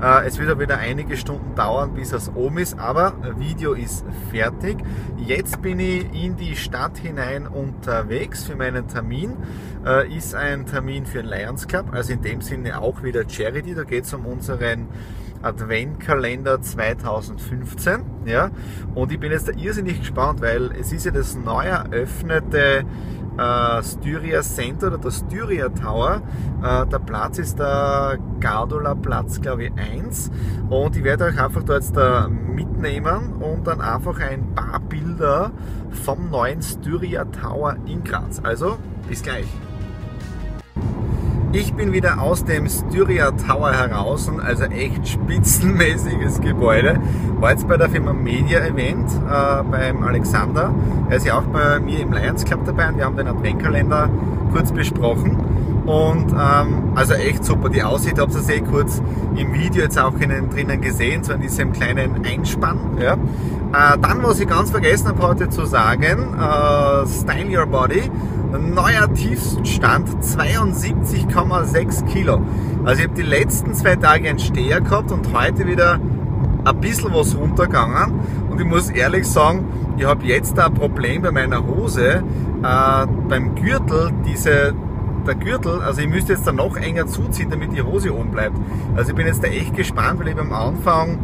Äh, 0.00 0.26
es 0.26 0.38
wird 0.38 0.50
aber 0.50 0.60
wieder 0.60 0.78
einige 0.78 1.16
Stunden 1.16 1.54
dauern, 1.54 1.94
bis 1.94 2.12
es 2.12 2.30
oben 2.34 2.58
ist, 2.58 2.78
aber 2.78 3.14
Video 3.38 3.72
ist 3.72 4.04
fertig. 4.30 4.78
Jetzt 5.16 5.62
bin 5.62 5.78
ich 5.80 6.06
in 6.12 6.36
die 6.36 6.56
Stadt 6.56 6.98
hinein 6.98 7.46
unterwegs 7.46 8.44
für 8.44 8.56
meinen 8.56 8.88
Termin. 8.88 9.36
Äh, 9.84 10.14
ist 10.16 10.34
ein 10.34 10.66
Termin 10.66 11.06
für 11.06 11.22
den 11.22 11.30
Lions 11.30 11.66
Club, 11.66 11.86
also 11.92 12.12
in 12.12 12.22
dem 12.22 12.40
Sinne 12.40 12.80
auch 12.80 13.02
wieder 13.02 13.28
Charity. 13.28 13.74
Da 13.74 13.84
geht 13.84 14.04
es 14.04 14.14
um 14.14 14.26
unseren 14.26 14.88
Adventkalender 15.42 16.62
2015. 16.62 18.00
Ja? 18.26 18.50
Und 18.94 19.12
ich 19.12 19.20
bin 19.20 19.32
jetzt 19.32 19.48
da 19.48 19.52
irrsinnig 19.52 20.00
gespannt, 20.00 20.40
weil 20.40 20.72
es 20.72 20.92
ist 20.92 21.04
ja 21.04 21.10
das 21.10 21.36
neu 21.36 21.64
eröffnete 21.64 22.84
äh, 23.38 23.82
Styria 23.82 24.42
Center 24.42 24.88
oder 24.88 24.98
der 24.98 25.10
Styria 25.10 25.68
Tower. 25.68 26.22
Äh, 26.62 26.86
der 26.86 26.98
Platz 26.98 27.38
ist 27.38 27.58
der 27.58 28.18
Gardola 28.40 28.94
Platz, 28.94 29.40
glaube 29.40 29.64
ich, 29.64 29.72
1. 29.76 30.30
Und 30.68 30.96
ich 30.96 31.04
werde 31.04 31.24
euch 31.24 31.42
einfach 31.42 31.62
da 31.62 31.74
jetzt 31.74 31.96
da 31.96 32.28
mitnehmen 32.28 33.34
und 33.34 33.66
dann 33.66 33.80
einfach 33.80 34.18
ein 34.20 34.54
paar 34.54 34.80
Bilder 34.80 35.52
vom 36.04 36.30
neuen 36.30 36.62
Styria 36.62 37.24
Tower 37.24 37.76
in 37.86 38.04
Graz. 38.04 38.40
Also, 38.42 38.78
bis 39.08 39.22
gleich. 39.22 39.46
Ich 41.54 41.74
bin 41.74 41.92
wieder 41.92 42.18
aus 42.18 42.46
dem 42.46 42.66
Styria 42.66 43.30
Tower 43.32 43.72
heraus, 43.72 44.30
also 44.42 44.64
echt 44.64 45.06
spitzenmäßiges 45.06 46.40
Gebäude. 46.40 46.98
War 47.40 47.50
jetzt 47.50 47.68
bei 47.68 47.76
der 47.76 47.90
Firma 47.90 48.14
Media 48.14 48.60
Event 48.60 49.10
äh, 49.10 49.62
beim 49.70 50.02
Alexander. 50.02 50.74
Er 51.10 51.16
ist 51.18 51.26
ja 51.26 51.38
auch 51.38 51.42
bei 51.42 51.78
mir 51.78 52.00
im 52.00 52.12
Lions 52.14 52.46
Club 52.46 52.60
dabei 52.64 52.88
und 52.88 52.96
wir 52.96 53.04
haben 53.04 53.18
den 53.18 53.28
Adventkalender 53.28 54.08
kurz 54.50 54.72
besprochen. 54.72 55.36
Und 55.86 56.32
ähm, 56.32 56.92
also 56.94 57.14
echt 57.14 57.44
super. 57.44 57.68
Die 57.68 57.82
Aussicht 57.82 58.18
habt 58.18 58.34
ihr 58.34 58.40
sehr 58.40 58.60
kurz 58.62 59.02
im 59.34 59.52
Video 59.52 59.82
jetzt 59.82 59.98
auch 59.98 60.14
innen, 60.20 60.48
drinnen 60.48 60.80
gesehen, 60.80 61.24
so 61.24 61.32
in 61.32 61.40
diesem 61.40 61.72
kleinen 61.72 62.24
Einspann. 62.24 62.78
Ja. 63.00 63.14
Äh, 63.14 63.98
dann, 63.98 64.22
was 64.22 64.38
ich 64.38 64.46
ganz 64.46 64.70
vergessen 64.70 65.08
habe 65.08 65.22
heute 65.22 65.48
zu 65.48 65.64
sagen, 65.64 66.34
äh, 66.34 67.06
Style 67.06 67.58
Your 67.58 67.66
Body, 67.66 68.10
neuer 68.52 69.12
Tiefstand 69.12 70.08
72,6 70.22 72.06
Kilo. 72.06 72.42
Also 72.84 73.02
ich 73.02 73.08
habe 73.08 73.16
die 73.16 73.22
letzten 73.22 73.74
zwei 73.74 73.96
Tage 73.96 74.28
einen 74.28 74.38
Steher 74.38 74.80
gehabt 74.80 75.10
und 75.10 75.32
heute 75.32 75.66
wieder 75.66 75.98
ein 76.64 76.80
bisschen 76.80 77.12
was 77.12 77.36
runtergegangen. 77.36 78.20
Und 78.50 78.60
ich 78.60 78.66
muss 78.66 78.90
ehrlich 78.90 79.26
sagen, 79.26 79.64
ich 79.96 80.04
habe 80.04 80.24
jetzt 80.26 80.58
ein 80.58 80.74
Problem 80.74 81.22
bei 81.22 81.30
meiner 81.30 81.66
Hose, 81.66 82.22
äh, 82.62 83.06
beim 83.28 83.54
Gürtel, 83.54 84.12
diese 84.24 84.74
der 85.26 85.34
Gürtel, 85.34 85.80
also 85.80 86.00
ich 86.00 86.08
müsste 86.08 86.32
jetzt 86.32 86.46
da 86.46 86.52
noch 86.52 86.76
enger 86.76 87.06
zuziehen, 87.06 87.50
damit 87.50 87.72
die 87.72 87.82
Hose 87.82 88.14
oben 88.14 88.30
bleibt. 88.30 88.56
Also 88.96 89.10
ich 89.10 89.16
bin 89.16 89.26
jetzt 89.26 89.42
da 89.42 89.48
echt 89.48 89.74
gespannt, 89.74 90.20
weil 90.20 90.28
ich 90.28 90.38
am 90.38 90.52
Anfang 90.52 91.18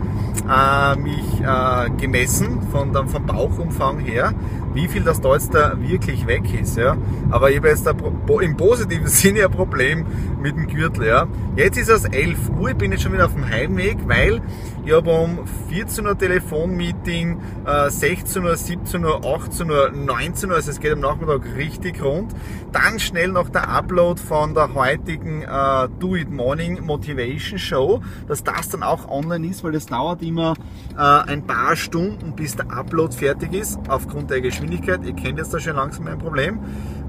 äh, 0.48 0.96
mich 0.98 1.40
äh, 1.40 1.90
gemessen 2.00 2.62
von, 2.70 2.92
dann 2.92 3.08
vom 3.08 3.26
Bauchumfang 3.26 3.98
her, 3.98 4.32
wie 4.74 4.88
viel 4.88 5.02
das 5.02 5.20
da 5.20 5.34
jetzt 5.34 5.54
da 5.54 5.80
wirklich 5.80 6.26
weg 6.26 6.42
ist. 6.58 6.76
Ja. 6.76 6.96
Aber 7.30 7.50
ich 7.50 7.58
habe 7.58 7.68
jetzt 7.68 7.86
da 7.86 7.92
im 8.40 8.56
positiven 8.56 9.06
Sinne 9.08 9.44
ein 9.44 9.50
Problem 9.50 10.06
mit 10.40 10.56
dem 10.56 10.66
Gürtel. 10.66 11.06
Ja. 11.06 11.26
Jetzt 11.56 11.78
ist 11.78 11.88
es 11.88 12.04
11 12.04 12.50
Uhr, 12.58 12.70
ich 12.70 12.76
bin 12.76 12.92
jetzt 12.92 13.02
schon 13.02 13.12
wieder 13.12 13.26
auf 13.26 13.34
dem 13.34 13.48
Heimweg, 13.48 13.98
weil 14.06 14.40
ich 14.88 14.94
habe 14.94 15.10
um 15.10 15.46
14 15.68 16.06
Uhr 16.06 16.16
Telefonmeeting, 16.16 17.38
äh, 17.66 17.90
16 17.90 18.42
Uhr, 18.42 18.56
17 18.56 19.04
Uhr, 19.04 19.22
18 19.22 19.70
Uhr, 19.70 19.90
19 19.90 20.48
Uhr, 20.48 20.56
also 20.56 20.70
es 20.70 20.80
geht 20.80 20.92
am 20.92 21.00
Nachmittag 21.00 21.42
richtig 21.58 22.02
rund. 22.02 22.34
Dann 22.72 22.98
schnell 22.98 23.28
noch 23.28 23.50
der 23.50 23.68
Upload 23.68 24.18
von 24.18 24.54
der 24.54 24.72
heutigen 24.72 25.42
äh, 25.42 25.88
Do 26.00 26.16
It 26.16 26.30
Morning 26.30 26.86
Motivation 26.86 27.58
Show, 27.58 28.00
dass 28.28 28.42
das 28.42 28.70
dann 28.70 28.82
auch 28.82 29.06
online 29.10 29.48
ist, 29.48 29.62
weil 29.62 29.72
das 29.72 29.84
dauert 29.84 30.22
immer 30.22 30.54
äh, 30.96 31.02
ein 31.02 31.46
paar 31.46 31.76
Stunden, 31.76 32.34
bis 32.34 32.56
der 32.56 32.72
Upload 32.72 33.14
fertig 33.14 33.52
ist, 33.52 33.78
aufgrund 33.88 34.30
der 34.30 34.40
Geschwindigkeit. 34.40 35.04
Ihr 35.04 35.12
kennt 35.12 35.36
jetzt 35.36 35.52
da 35.52 35.60
schon 35.60 35.76
langsam 35.76 36.04
mein 36.04 36.18
Problem, 36.18 36.60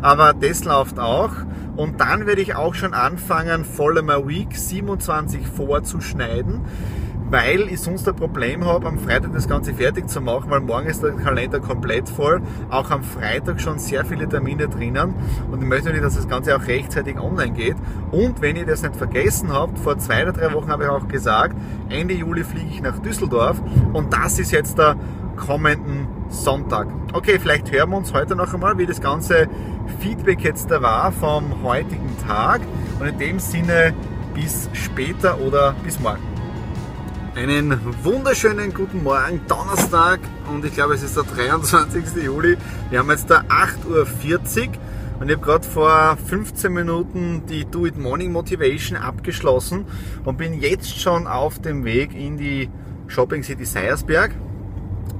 aber 0.02 0.34
das 0.34 0.66
läuft 0.66 1.00
auch. 1.00 1.32
Und 1.78 2.02
dann 2.02 2.26
werde 2.26 2.42
ich 2.42 2.56
auch 2.56 2.76
schon 2.76 2.94
anfangen, 2.94 3.64
Follow 3.64 4.02
My 4.02 4.28
Week 4.28 4.54
27 4.54 5.48
vorzuschneiden 5.48 6.66
weil 7.30 7.62
ich 7.70 7.80
sonst 7.80 8.08
ein 8.08 8.16
Problem 8.16 8.66
habe, 8.66 8.88
am 8.88 8.98
Freitag 8.98 9.34
das 9.34 9.48
Ganze 9.48 9.74
fertig 9.74 10.10
zu 10.10 10.22
machen, 10.22 10.50
weil 10.50 10.62
morgen 10.62 10.88
ist 10.88 11.04
der 11.04 11.12
Kalender 11.12 11.60
komplett 11.60 12.10
voll. 12.10 12.42
Auch 12.70 12.90
am 12.90 13.04
Freitag 13.04 13.62
schon 13.62 13.80
sehr 13.80 14.06
viele 14.06 14.28
Termine 14.28 14.68
drinnen 14.68 15.14
und 15.52 15.62
ich 15.62 15.68
möchte 15.68 15.92
nicht, 15.92 16.04
dass 16.04 16.16
das 16.16 16.28
Ganze 16.28 16.56
auch 16.56 16.66
rechtzeitig 16.68 17.20
online 17.20 17.52
geht. 17.52 17.76
Und 18.12 18.42
wenn 18.42 18.56
ihr 18.56 18.66
das 18.66 18.82
nicht 18.82 18.96
vergessen 18.96 19.54
habt, 19.54 19.78
vor 19.78 19.98
zwei 19.98 20.24
oder 20.24 20.34
drei 20.34 20.54
Wochen 20.54 20.70
habe 20.70 20.84
ich 20.86 20.90
auch 20.90 21.08
gesagt, 21.08 21.56
Ende 21.90 22.14
Juli 22.14 22.44
fliege 22.44 22.70
ich 22.70 22.82
nach 22.82 22.98
Düsseldorf 23.00 23.62
und 23.94 24.12
das 24.14 24.40
ist 24.40 24.52
jetzt 24.52 24.78
der 24.78 24.96
kommenden 25.36 26.08
Sonntag. 26.30 26.88
Okay, 27.14 27.40
vielleicht 27.40 27.72
hören 27.72 27.92
wir 27.92 27.98
uns 27.98 28.14
heute 28.14 28.36
noch 28.36 28.54
einmal, 28.54 28.78
wie 28.78 28.86
das 28.86 29.02
ganze 29.02 29.48
Feedback 30.00 30.42
jetzt 30.44 30.70
da 30.70 30.82
war 30.82 31.12
vom 31.12 31.64
heutigen 31.64 32.16
Tag 32.28 32.62
und 33.00 33.08
in 33.08 33.18
dem 33.18 33.40
Sinne 33.40 33.94
bis 34.34 34.70
später 34.74 35.40
oder 35.40 35.76
bis 35.84 36.00
morgen. 36.00 36.39
Einen 37.36 37.80
wunderschönen 38.04 38.74
guten 38.74 39.04
Morgen, 39.04 39.42
Donnerstag 39.48 40.20
und 40.52 40.66
ich 40.66 40.74
glaube 40.74 40.96
es 40.96 41.04
ist 41.04 41.16
der 41.16 41.24
23. 41.24 42.24
Juli. 42.24 42.58
Wir 42.90 43.00
haben 43.00 43.10
jetzt 43.12 43.30
da 43.30 43.42
8.40 43.42 43.88
Uhr 43.88 44.74
und 45.20 45.30
ich 45.30 45.36
habe 45.36 45.46
gerade 45.46 45.68
vor 45.68 46.18
15 46.26 46.74
Minuten 46.74 47.44
die 47.48 47.66
Do 47.66 47.86
It 47.86 47.98
Morning 48.00 48.32
Motivation 48.32 48.98
abgeschlossen 48.98 49.86
und 50.26 50.38
bin 50.38 50.60
jetzt 50.60 51.00
schon 51.00 51.28
auf 51.28 51.60
dem 51.60 51.86
Weg 51.86 52.16
in 52.16 52.38
die 52.38 52.68
Shopping 53.08 53.44
City 53.44 53.64
Seiersberg. 53.64 54.32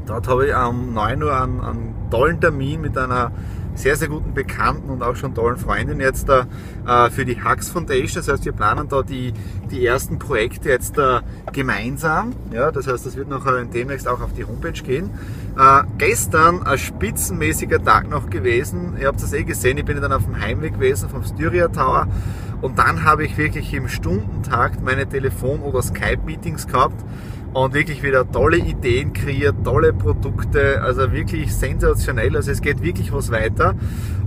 Dort 0.08 0.28
habe 0.28 0.48
ich 0.48 0.56
um 0.56 0.94
9 0.94 1.22
Uhr 1.22 1.40
einen, 1.40 1.62
einen 1.62 1.96
tollen 2.10 2.42
Termin 2.42 2.82
mit 2.82 2.98
einer 2.98 3.32
sehr, 3.80 3.96
sehr 3.96 4.10
guten 4.10 4.34
Bekannten 4.34 4.90
und 4.90 5.02
auch 5.02 5.16
schon 5.16 5.34
tollen 5.34 5.58
Freundin 5.58 6.02
jetzt 6.02 6.28
da 6.28 6.48
äh, 6.86 7.10
für 7.10 7.26
die 7.26 7.42
Hux 7.44 7.70
Foundation. 7.70 8.24
Das 8.24 8.28
heißt, 8.28 8.46
wir 8.46 8.52
planen 8.52 8.90
da 8.90 9.04
die, 9.04 9.34
die 9.72 9.86
ersten 9.86 10.20
Projekte 10.20 10.70
jetzt 10.70 10.98
äh, 10.98 11.22
gemeinsam. 11.54 12.34
Ja, 12.52 12.72
das 12.72 12.88
heißt, 12.88 13.06
das 13.06 13.16
wird 13.16 13.30
noch 13.30 13.46
demnächst 13.74 14.08
auch 14.08 14.22
auf 14.22 14.34
die 14.34 14.44
Homepage 14.44 14.72
gehen. 14.72 15.10
Äh, 15.58 15.84
gestern 15.98 16.64
ein 16.64 16.78
spitzenmäßiger 16.78 17.84
Tag 17.84 18.10
noch 18.10 18.30
gewesen. 18.30 18.98
Ihr 19.00 19.08
habt 19.08 19.22
das 19.22 19.32
eh 19.34 19.44
gesehen, 19.44 19.78
ich 19.78 19.86
bin 19.86 20.00
dann 20.02 20.12
auf 20.12 20.26
dem 20.26 20.40
Heimweg 20.40 20.74
gewesen 20.74 21.10
vom 21.10 21.24
Styria 21.24 21.70
Tower. 21.70 22.08
Und 22.62 22.78
dann 22.78 23.06
habe 23.06 23.26
ich 23.26 23.38
wirklich 23.38 23.74
im 23.74 23.88
Stundentakt 23.88 24.82
meine 24.84 25.08
Telefon- 25.08 25.62
oder 25.62 25.82
Skype-Meetings 25.82 26.68
gehabt 26.68 27.04
und 27.54 27.74
wirklich 27.74 28.04
wieder 28.04 28.30
tolle 28.30 28.58
Ideen 28.58 29.14
kreiert, 29.14 29.56
tolle 29.64 29.94
Produkte, 29.94 30.82
also 30.82 31.12
wirklich 31.12 31.56
sensationell. 31.56 32.36
Also 32.36 32.52
es 32.52 32.62
geht 32.62 32.82
wirklich 32.82 33.12
was 33.14 33.32
weiter. 33.32 33.76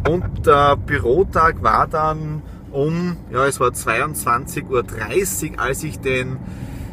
Und 0.09 0.47
der 0.47 0.77
Bürotag 0.77 1.63
war 1.63 1.87
dann 1.87 2.43
um, 2.71 3.17
ja, 3.31 3.47
es 3.47 3.61
war 3.61 3.69
22.30 3.69 4.65
Uhr, 4.71 5.61
als 5.61 5.85
ich 5.85 6.01
den 6.01 6.39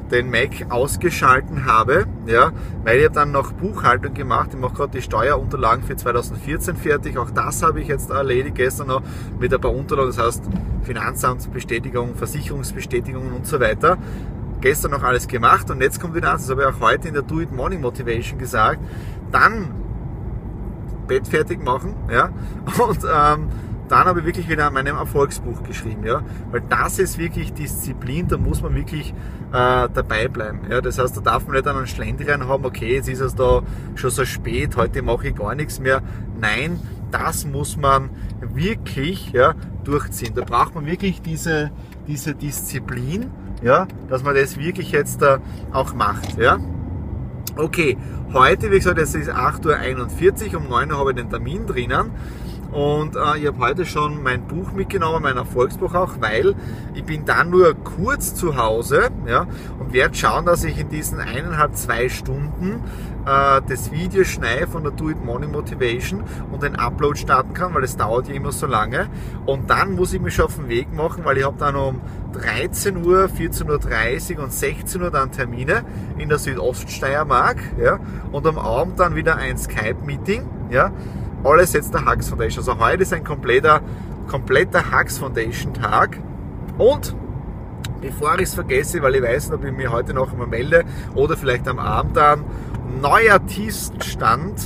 den 0.09 0.29
Mac 0.29 0.65
ausgeschalten 0.69 1.65
habe, 1.65 2.05
ja, 2.25 2.51
weil 2.83 2.99
ich 2.99 3.05
habe 3.05 3.15
dann 3.15 3.31
noch 3.31 3.53
Buchhaltung 3.53 4.13
gemacht. 4.13 4.49
Ich 4.53 4.59
mache 4.59 4.75
gerade 4.75 4.91
die 4.91 5.01
Steuerunterlagen 5.01 5.83
für 5.83 5.95
2014 5.95 6.75
fertig. 6.75 7.17
Auch 7.17 7.31
das 7.31 7.63
habe 7.63 7.81
ich 7.81 7.87
jetzt 7.87 8.09
erledigt 8.09 8.55
gestern 8.55 8.87
noch 8.87 9.01
mit 9.39 9.53
ein 9.53 9.61
paar 9.61 9.73
Unterlagen, 9.73 10.09
das 10.09 10.19
heißt 10.19 10.43
Finanzamtsbestätigung, 10.83 12.15
Versicherungsbestätigung 12.15 13.33
und 13.33 13.47
so 13.47 13.59
weiter 13.59 13.97
gestern 14.61 14.91
noch 14.91 15.03
alles 15.03 15.27
gemacht 15.27 15.69
und 15.71 15.81
jetzt 15.81 16.01
kommt 16.01 16.15
wieder 16.15 16.33
eins, 16.33 16.41
das 16.41 16.51
habe 16.51 16.63
ich 16.63 16.67
auch 16.67 16.81
heute 16.81 17.07
in 17.07 17.13
der 17.13 17.23
Do 17.23 17.39
It 17.39 17.51
Morning 17.51 17.81
Motivation 17.81 18.37
gesagt, 18.37 18.79
dann 19.31 19.71
Bett 21.07 21.27
fertig 21.27 21.63
machen, 21.63 21.95
ja, 22.11 22.29
und 22.87 22.99
ähm, 23.03 23.47
dann 23.89 24.05
habe 24.05 24.19
ich 24.19 24.25
wirklich 24.25 24.47
wieder 24.47 24.67
an 24.67 24.73
meinem 24.73 24.95
Erfolgsbuch 24.95 25.63
geschrieben, 25.63 26.05
ja, 26.05 26.21
weil 26.51 26.61
das 26.69 26.99
ist 26.99 27.17
wirklich 27.17 27.53
Disziplin, 27.53 28.27
da 28.27 28.37
muss 28.37 28.61
man 28.61 28.75
wirklich 28.75 29.13
äh, 29.51 29.89
dabei 29.93 30.27
bleiben, 30.27 30.61
ja, 30.69 30.79
das 30.79 30.99
heißt, 30.99 31.17
da 31.17 31.21
darf 31.21 31.45
man 31.47 31.55
nicht 31.55 31.67
einen 31.67 31.87
Schlendrian 31.87 32.47
haben, 32.47 32.65
okay, 32.65 32.95
jetzt 32.95 33.09
ist 33.09 33.19
es 33.19 33.35
da 33.35 33.61
schon 33.95 34.11
so 34.11 34.25
spät, 34.25 34.77
heute 34.77 35.01
mache 35.01 35.29
ich 35.29 35.35
gar 35.35 35.55
nichts 35.55 35.79
mehr, 35.79 36.01
nein, 36.39 36.79
das 37.11 37.45
muss 37.45 37.75
man 37.77 38.09
wirklich, 38.53 39.31
ja, 39.31 39.55
durchziehen, 39.83 40.33
da 40.35 40.43
braucht 40.43 40.75
man 40.75 40.85
wirklich 40.85 41.21
diese, 41.21 41.71
diese 42.07 42.35
Disziplin, 42.35 43.31
ja, 43.61 43.87
dass 44.07 44.23
man 44.23 44.35
das 44.35 44.57
wirklich 44.57 44.91
jetzt 44.91 45.21
äh, 45.21 45.39
auch 45.71 45.93
macht. 45.93 46.37
Ja. 46.37 46.59
Okay, 47.55 47.97
heute, 48.33 48.71
wie 48.71 48.77
gesagt, 48.77 48.99
es 48.99 49.15
ist 49.15 49.29
8.41 49.29 50.53
Uhr, 50.53 50.61
um 50.61 50.69
9 50.69 50.91
Uhr 50.91 50.97
habe 50.97 51.11
ich 51.11 51.17
den 51.17 51.29
Termin 51.29 51.65
drinnen. 51.65 52.11
Und 52.71 53.15
äh, 53.15 53.39
ich 53.39 53.47
habe 53.47 53.57
heute 53.59 53.85
schon 53.85 54.21
mein 54.21 54.43
Buch 54.43 54.71
mitgenommen, 54.71 55.23
mein 55.23 55.37
Erfolgsbuch 55.37 55.95
auch, 55.95 56.21
weil 56.21 56.55
ich 56.93 57.03
bin 57.03 57.25
dann 57.25 57.49
nur 57.49 57.73
kurz 57.73 58.35
zu 58.35 58.57
Hause 58.57 59.09
ja, 59.25 59.47
und 59.79 59.93
werde 59.93 60.15
schauen, 60.15 60.45
dass 60.45 60.63
ich 60.63 60.79
in 60.79 60.89
diesen 60.89 61.19
eineinhalb, 61.19 61.75
zwei 61.75 62.09
Stunden 62.09 62.83
äh, 63.25 63.61
das 63.67 63.91
Video 63.91 64.23
schneide 64.23 64.67
von 64.67 64.83
der 64.83 64.91
Do 64.91 65.09
It 65.09 65.23
Morning 65.23 65.51
Motivation 65.51 66.23
und 66.51 66.61
den 66.61 66.75
Upload 66.75 67.17
starten 67.17 67.53
kann, 67.53 67.73
weil 67.73 67.83
es 67.83 67.97
dauert 67.97 68.27
ja 68.27 68.35
immer 68.35 68.51
so 68.51 68.67
lange. 68.67 69.09
Und 69.45 69.69
dann 69.69 69.95
muss 69.95 70.13
ich 70.13 70.21
mich 70.21 70.35
schon 70.35 70.45
auf 70.45 70.55
den 70.55 70.69
Weg 70.69 70.93
machen, 70.93 71.25
weil 71.25 71.37
ich 71.37 71.45
habe 71.45 71.57
dann 71.57 71.75
um 71.75 72.01
13 72.33 72.97
Uhr, 73.03 73.25
14.30 73.25 74.37
Uhr 74.37 74.43
und 74.43 74.53
16 74.53 75.01
Uhr 75.01 75.09
dann 75.09 75.31
Termine 75.31 75.83
in 76.19 76.29
der 76.29 76.37
Südoststeiermark 76.37 77.57
ja, 77.79 77.99
und 78.31 78.45
am 78.45 78.59
Abend 78.59 78.99
dann 78.99 79.15
wieder 79.15 79.37
ein 79.37 79.57
Skype-Meeting. 79.57 80.47
Ja, 80.69 80.91
alles 81.43 81.73
jetzt 81.73 81.93
der 81.93 82.05
Hux 82.05 82.29
Foundation. 82.29 82.65
Also 82.67 82.79
heute 82.79 83.03
ist 83.03 83.13
ein 83.13 83.23
kompletter, 83.23 83.81
kompletter 84.27 84.83
Hux 84.91 85.17
Foundation 85.17 85.73
Tag. 85.73 86.17
Und 86.77 87.15
bevor 88.01 88.35
ich 88.35 88.43
es 88.43 88.53
vergesse, 88.53 89.01
weil 89.01 89.15
ich 89.15 89.23
weiß 89.23 89.51
ob 89.51 89.63
ich 89.65 89.71
mich 89.71 89.89
heute 89.89 90.13
noch 90.13 90.31
einmal 90.31 90.47
melde 90.47 90.83
oder 91.15 91.37
vielleicht 91.37 91.67
am 91.67 91.79
Abend 91.79 92.17
dann, 92.17 92.43
neuer 93.01 93.45
Tiefstand 93.45 94.59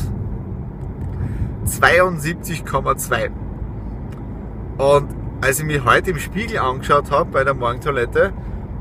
72,2. 1.65 3.29
Und 4.77 5.09
als 5.41 5.59
ich 5.59 5.65
mich 5.65 5.83
heute 5.85 6.11
im 6.11 6.19
Spiegel 6.19 6.59
angeschaut 6.59 7.11
habe 7.11 7.29
bei 7.31 7.43
der 7.43 7.53
Morgentoilette, 7.53 8.33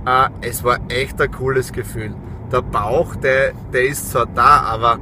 äh, 0.06 0.28
es 0.40 0.64
war 0.64 0.78
echt 0.88 1.20
ein 1.20 1.30
cooles 1.30 1.72
Gefühl. 1.72 2.14
Der 2.50 2.62
Bauch, 2.62 3.16
der, 3.16 3.52
der 3.72 3.84
ist 3.87 4.11
zwar 4.11 4.26
da, 4.26 4.61
aber 4.62 4.99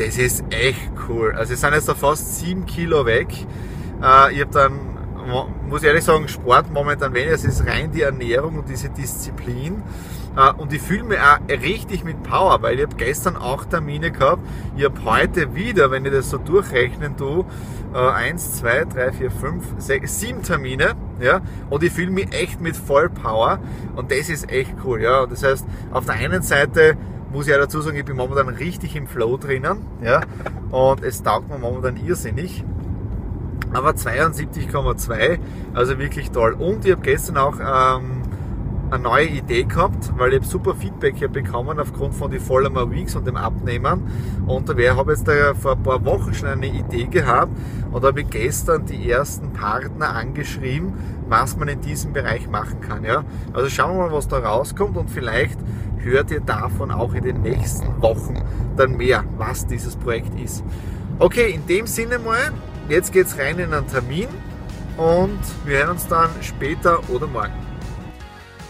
das 0.00 0.16
ist 0.16 0.42
echt 0.50 0.90
cool. 1.08 1.34
Also 1.36 1.52
es 1.52 1.60
sind 1.60 1.74
jetzt 1.74 1.88
da 1.88 1.94
fast 1.94 2.40
7 2.40 2.64
Kilo 2.64 3.04
weg. 3.04 3.28
Äh, 4.02 4.34
ich 4.34 4.40
habe 4.40 4.50
dann, 4.50 4.72
muss 5.68 5.82
ich 5.82 5.88
ehrlich 5.88 6.04
sagen, 6.04 6.26
Sport 6.26 6.72
momentan 6.72 7.12
weniger. 7.12 7.34
Es 7.34 7.44
ist 7.44 7.66
rein 7.66 7.92
die 7.92 8.00
Ernährung 8.00 8.58
und 8.58 8.68
diese 8.68 8.88
Disziplin. 8.88 9.82
Äh, 10.36 10.52
und 10.54 10.72
ich 10.72 10.80
fühle 10.80 11.04
mich 11.04 11.18
auch 11.18 11.38
richtig 11.48 12.02
mit 12.02 12.22
Power, 12.22 12.62
weil 12.62 12.76
ich 12.76 12.86
habe 12.86 12.96
gestern 12.96 13.36
auch 13.36 13.66
Termine 13.66 14.10
gehabt. 14.10 14.42
Ich 14.74 14.84
habe 14.84 15.04
heute 15.04 15.54
wieder, 15.54 15.90
wenn 15.90 16.06
ich 16.06 16.12
das 16.12 16.30
so 16.30 16.38
durchrechnen 16.38 17.18
tue, 17.18 17.44
1, 17.92 18.58
2, 18.58 18.84
3, 18.84 19.12
4, 19.12 19.30
5, 19.32 19.64
6, 19.78 20.20
7 20.20 20.42
Termine. 20.44 20.94
ja, 21.20 21.40
und 21.70 21.82
ich 21.82 21.92
fühle 21.92 22.12
mich 22.12 22.32
echt 22.32 22.60
mit 22.60 22.76
Vollpower 22.76 23.58
und 23.96 24.12
das 24.12 24.28
ist 24.28 24.48
echt 24.48 24.72
cool, 24.84 25.02
ja. 25.02 25.26
Das 25.26 25.42
heißt, 25.42 25.66
auf 25.90 26.06
der 26.06 26.14
einen 26.14 26.42
Seite 26.42 26.96
muss 27.32 27.46
ich 27.46 27.52
ja 27.52 27.58
dazu 27.58 27.80
sagen, 27.80 27.96
ich 27.96 28.04
bin 28.04 28.16
momentan 28.16 28.48
richtig 28.48 28.96
im 28.96 29.06
Flow 29.06 29.36
drinnen, 29.36 29.78
ja, 30.02 30.20
und 30.70 31.02
es 31.02 31.22
taugt 31.22 31.48
mir 31.48 31.58
momentan 31.58 31.96
irrsinnig. 31.96 32.64
Aber 33.72 33.90
72,2, 33.90 35.38
also 35.74 35.98
wirklich 35.98 36.30
toll. 36.32 36.54
Und 36.54 36.84
ich 36.84 36.90
habe 36.90 37.02
gestern 37.02 37.36
auch 37.36 37.54
ähm, 37.60 38.22
eine 38.90 39.02
neue 39.02 39.26
Idee 39.26 39.64
gehabt, 39.64 40.12
weil 40.16 40.34
ich 40.34 40.44
super 40.44 40.74
Feedback 40.74 41.16
hier 41.16 41.28
bekommen 41.28 41.78
aufgrund 41.78 42.14
von 42.14 42.30
den 42.30 42.40
Follower 42.40 42.90
Weeks 42.90 43.14
und 43.14 43.26
dem 43.26 43.36
Abnehmen. 43.36 44.08
Und 44.46 44.68
da 44.68 44.74
habe 44.96 45.12
jetzt 45.12 45.28
da 45.28 45.54
vor 45.54 45.72
ein 45.72 45.82
paar 45.82 46.04
Wochen 46.04 46.34
schon 46.34 46.48
eine 46.48 46.66
Idee 46.66 47.04
gehabt 47.04 47.52
und 47.92 48.04
habe 48.04 48.24
gestern 48.24 48.86
die 48.86 49.08
ersten 49.08 49.52
Partner 49.52 50.10
angeschrieben, 50.16 50.92
was 51.28 51.56
man 51.56 51.68
in 51.68 51.80
diesem 51.80 52.12
Bereich 52.12 52.48
machen 52.48 52.80
kann. 52.80 53.04
Ja? 53.04 53.22
Also 53.52 53.68
schauen 53.68 53.96
wir 53.96 54.06
mal, 54.06 54.12
was 54.12 54.26
da 54.26 54.38
rauskommt 54.38 54.96
und 54.96 55.10
vielleicht 55.10 55.58
hört 56.02 56.30
ihr 56.30 56.40
davon 56.40 56.90
auch 56.90 57.14
in 57.14 57.24
den 57.24 57.42
nächsten 57.42 58.00
Wochen 58.02 58.42
dann 58.76 58.96
mehr, 58.96 59.24
was 59.36 59.66
dieses 59.66 59.96
Projekt 59.96 60.38
ist. 60.38 60.64
Okay, 61.18 61.52
in 61.52 61.66
dem 61.66 61.86
Sinne 61.86 62.18
mal, 62.18 62.52
jetzt 62.88 63.12
geht 63.12 63.26
es 63.26 63.38
rein 63.38 63.58
in 63.58 63.72
einen 63.72 63.86
Termin 63.86 64.28
und 64.96 65.38
wir 65.64 65.78
hören 65.78 65.90
uns 65.90 66.06
dann 66.08 66.30
später 66.40 66.98
oder 67.10 67.26
morgen. 67.26 67.52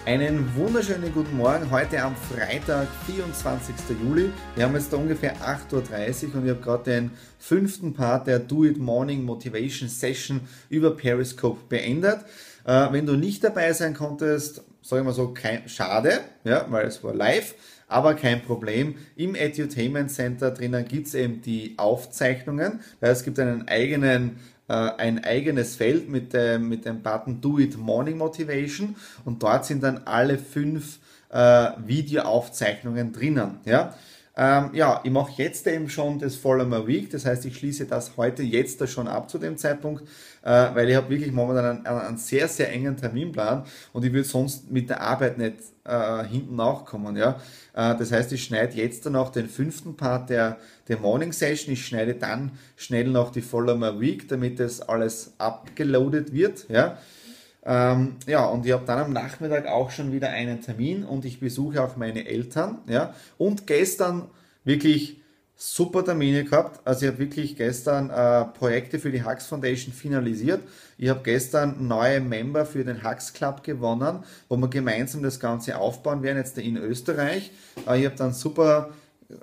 Einen 0.07 0.57
wunderschönen 0.57 1.13
guten 1.13 1.37
Morgen, 1.37 1.71
heute 1.71 2.03
am 2.03 2.17
Freitag, 2.17 2.89
24. 3.07 3.75
Juli. 4.03 4.33
Wir 4.57 4.65
haben 4.65 4.75
jetzt 4.75 4.93
da 4.93 4.97
ungefähr 4.97 5.37
8.30 5.37 6.31
Uhr 6.31 6.35
und 6.35 6.45
ich 6.45 6.51
habe 6.51 6.61
gerade 6.61 6.85
den 6.85 7.11
fünften 7.39 7.93
Part 7.93 8.27
der 8.27 8.39
Do 8.39 8.65
It 8.65 8.79
Morning 8.79 9.23
Motivation 9.25 9.89
Session 9.89 10.41
über 10.71 10.97
Periscope 10.97 11.61
beendet. 11.69 12.25
Äh, 12.65 12.89
wenn 12.93 13.07
du 13.07 13.15
nicht 13.15 13.45
dabei 13.45 13.73
sein 13.73 13.95
konntest, 13.95 14.65
sage 14.83 15.03
ich 15.03 15.07
mal 15.07 15.13
so, 15.13 15.33
kein, 15.33 15.69
schade, 15.69 16.21
ja, 16.45 16.67
weil 16.69 16.87
es 16.87 17.03
war 17.05 17.15
live, 17.15 17.55
aber 17.89 18.15
kein 18.15 18.43
Problem. 18.43 18.95
Im 19.17 19.35
Edutainment 19.35 20.11
Center 20.11 20.51
drinnen 20.51 20.87
gibt 20.87 21.09
es 21.09 21.15
eben 21.15 21.43
die 21.43 21.75
Aufzeichnungen. 21.77 22.81
Es 23.01 23.25
gibt 23.25 23.39
einen 23.39 23.69
eigenen 23.69 24.39
äh, 24.71 24.73
ein 24.73 25.25
eigenes 25.25 25.75
Feld 25.75 26.09
mit 26.09 26.33
dem, 26.33 26.69
mit 26.69 26.85
dem 26.85 27.03
Button 27.03 27.41
Do 27.41 27.59
It 27.59 27.77
Morning 27.77 28.17
Motivation 28.17 28.95
und 29.25 29.43
dort 29.43 29.67
sind 29.67 29.83
dann 29.83 30.03
alle 30.05 30.39
fünf 30.39 31.01
äh, 31.31 31.71
Videoaufzeichnungen 31.85 33.13
drinnen. 33.13 33.59
Ja? 33.65 33.95
Ähm, 34.37 34.71
ja, 34.75 35.01
ich 35.03 35.11
mache 35.11 35.43
jetzt 35.43 35.67
eben 35.67 35.89
schon 35.89 36.19
das 36.19 36.37
Follow 36.37 36.87
Week, 36.87 37.11
das 37.11 37.27
heißt, 37.27 37.45
ich 37.47 37.57
schließe 37.57 37.87
das 37.87 38.17
heute 38.17 38.43
jetzt 38.43 38.81
da 38.81 38.87
schon 38.87 39.09
ab 39.09 39.29
zu 39.29 39.39
dem 39.39 39.57
Zeitpunkt, 39.57 40.03
äh, 40.43 40.69
weil 40.75 40.89
ich 40.89 40.97
habe 40.97 41.11
wirklich 41.11 41.33
momentan 41.33 41.85
einen, 41.85 41.87
einen, 41.87 42.17
sehr, 42.17 42.47
sehr 42.47 42.73
engen 42.73 42.97
Terminplan 42.97 43.65
und 43.93 44.05
ich 44.05 44.13
würde 44.13 44.29
sonst 44.29 44.71
mit 44.71 44.89
der 44.89 45.01
Arbeit 45.01 45.37
nicht 45.37 45.57
äh, 45.85 46.25
hinten 46.25 46.55
nachkommen. 46.57 47.17
Ja? 47.17 47.41
Äh, 47.75 47.97
das 47.97 48.13
heißt, 48.13 48.33
ich 48.33 48.45
schneide 48.45 48.77
jetzt 48.77 49.05
dann 49.05 49.17
auch 49.17 49.31
den 49.31 49.49
fünften 49.49 49.97
Part 49.97 50.31
der, 50.31 50.59
der 50.87 50.99
Morning 50.99 51.33
Session, 51.33 51.73
ich 51.73 51.85
schneide 51.85 52.15
dann 52.15 52.53
schnell 52.77 53.09
noch 53.09 53.33
die 53.33 53.43
Follow 53.43 54.01
Week, 54.01 54.29
damit 54.29 54.61
das 54.61 54.81
alles 54.81 55.35
abgeloadet 55.39 56.33
wird. 56.33 56.69
Ja? 56.69 56.99
Ähm, 57.65 58.17
ja, 58.27 58.47
und 58.47 58.65
ich 58.65 58.73
habe 58.73 58.87
dann 58.87 58.99
am 58.99 59.13
Nachmittag 59.13 59.67
auch 59.67 59.91
schon 59.91 60.13
wieder 60.13 60.31
einen 60.31 60.63
Termin 60.63 61.05
und 61.05 61.25
ich 61.25 61.41
besuche 61.41 61.83
auch 61.83 61.97
meine 61.97 62.27
Eltern. 62.27 62.79
Ja, 62.87 63.15
und 63.39 63.67
gestern 63.67 64.29
wirklich 64.65 65.21
super 65.57 66.03
Termine 66.03 66.45
gehabt. 66.45 66.81
Also 66.87 67.05
ich 67.05 67.13
habe 67.13 67.19
wirklich 67.19 67.55
gestern 67.55 68.09
äh, 68.09 68.47
Projekte 68.47 68.99
für 68.99 69.11
die 69.11 69.23
Hux 69.23 69.45
Foundation 69.45 69.93
finalisiert. 69.93 70.63
Ich 70.97 71.11
habe 71.11 71.21
gestern 71.23 71.87
neue 71.87 72.21
Member 72.21 72.65
für 72.65 72.83
den 72.83 73.05
Hux 73.05 73.35
Club 73.35 73.63
gewonnen, 73.63 74.25
wo 74.49 74.57
wir 74.57 74.69
gemeinsam 74.69 75.23
das 75.23 75.39
Ganze 75.39 75.79
aufbauen 75.79 76.23
werden, 76.23 76.39
jetzt 76.39 76.57
in 76.57 76.79
Österreich. 76.79 77.53
Äh, 77.87 78.01
ich 78.01 78.07
habe 78.07 78.17
dann 78.17 78.33
super 78.33 78.89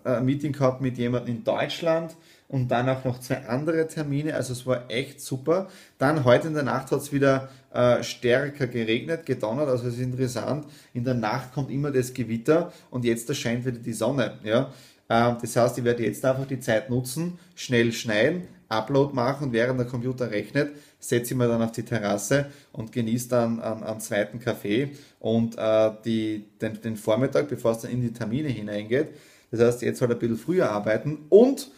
äh, 0.05 0.19
Meeting 0.19 0.53
gehabt 0.53 0.81
mit 0.81 0.97
jemandem 0.97 1.35
in 1.35 1.43
Deutschland 1.43 2.15
und 2.47 2.69
dann 2.69 2.87
auch 2.89 3.03
noch 3.03 3.19
zwei 3.19 3.45
andere 3.47 3.87
Termine. 3.87 4.35
Also 4.35 4.53
es 4.53 4.65
war 4.65 4.89
echt 4.89 5.21
super. 5.21 5.67
Dann 5.97 6.23
heute 6.23 6.47
in 6.47 6.53
der 6.53 6.63
Nacht 6.63 6.91
hat 6.91 6.99
es 6.99 7.11
wieder 7.11 7.49
äh, 7.73 8.01
stärker 8.03 8.67
geregnet, 8.67 9.25
gedonnert. 9.25 9.67
Also 9.67 9.87
es 9.87 9.95
ist 9.95 10.01
interessant. 10.01 10.65
In 10.93 11.03
der 11.03 11.13
Nacht 11.13 11.53
kommt 11.53 11.69
immer 11.69 11.91
das 11.91 12.13
Gewitter 12.13 12.71
und 12.89 13.03
jetzt 13.03 13.27
erscheint 13.29 13.65
wieder 13.65 13.79
die 13.79 13.93
Sonne. 13.93 14.37
Ja? 14.43 14.71
Äh, 15.09 15.33
das 15.41 15.55
heißt, 15.55 15.77
ich 15.77 15.83
werde 15.83 16.03
jetzt 16.03 16.23
einfach 16.23 16.47
die 16.47 16.59
Zeit 16.59 16.89
nutzen, 16.89 17.37
schnell 17.55 17.91
schneiden, 17.91 18.47
Upload 18.69 19.13
machen 19.13 19.47
und 19.47 19.53
während 19.53 19.79
der 19.79 19.87
Computer 19.87 20.31
rechnet, 20.31 20.71
setze 20.99 21.33
ich 21.33 21.37
mir 21.37 21.47
dann 21.47 21.61
auf 21.61 21.71
die 21.71 21.83
Terrasse 21.83 22.47
und 22.71 22.91
genieße 22.91 23.29
dann 23.29 23.61
einen, 23.61 23.83
einen 23.83 23.99
zweiten 23.99 24.39
Kaffee 24.39 24.91
und 25.19 25.57
äh, 25.57 25.91
die, 26.03 26.45
den, 26.61 26.81
den 26.81 26.97
Vormittag, 26.97 27.47
bevor 27.49 27.71
es 27.71 27.79
dann 27.79 27.91
in 27.91 28.01
die 28.01 28.11
Termine 28.11 28.49
hineingeht. 28.49 29.09
Das 29.51 29.61
heißt, 29.61 29.81
jetzt 29.81 30.01
halt 30.01 30.11
ein 30.11 30.19
bisschen 30.19 30.37
früher 30.37 30.69
arbeiten 30.69 31.19
und 31.29 31.71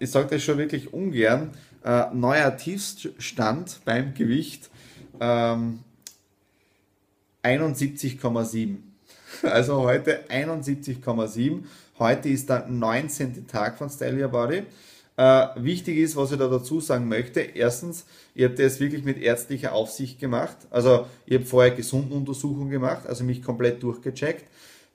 ich 0.00 0.10
sage 0.10 0.28
das 0.30 0.42
schon 0.42 0.58
wirklich 0.58 0.92
ungern, 0.92 1.52
äh, 1.84 2.06
neuer 2.12 2.56
Tiefstand 2.56 3.80
beim 3.84 4.14
Gewicht 4.14 4.70
ähm, 5.20 5.80
71,7. 7.42 8.76
Also 9.42 9.82
heute 9.82 10.24
71,7. 10.30 11.64
Heute 11.98 12.28
ist 12.30 12.48
der 12.48 12.66
19. 12.66 13.46
Tag 13.46 13.76
von 13.76 13.90
Style 13.90 14.22
Your 14.22 14.30
Body. 14.30 14.62
Äh, 15.16 15.46
wichtig 15.56 15.98
ist, 15.98 16.16
was 16.16 16.32
ich 16.32 16.38
da 16.38 16.48
dazu 16.48 16.80
sagen 16.80 17.08
möchte. 17.08 17.40
Erstens, 17.40 18.06
ich 18.34 18.44
habe 18.44 18.54
das 18.54 18.80
wirklich 18.80 19.04
mit 19.04 19.18
ärztlicher 19.18 19.72
Aufsicht 19.72 20.18
gemacht. 20.18 20.56
Also 20.70 21.06
ich 21.26 21.34
habe 21.34 21.44
vorher 21.44 21.72
Gesundenuntersuchungen 21.72 22.70
gemacht, 22.70 23.06
also 23.06 23.22
mich 23.24 23.42
komplett 23.42 23.82
durchgecheckt. 23.82 24.44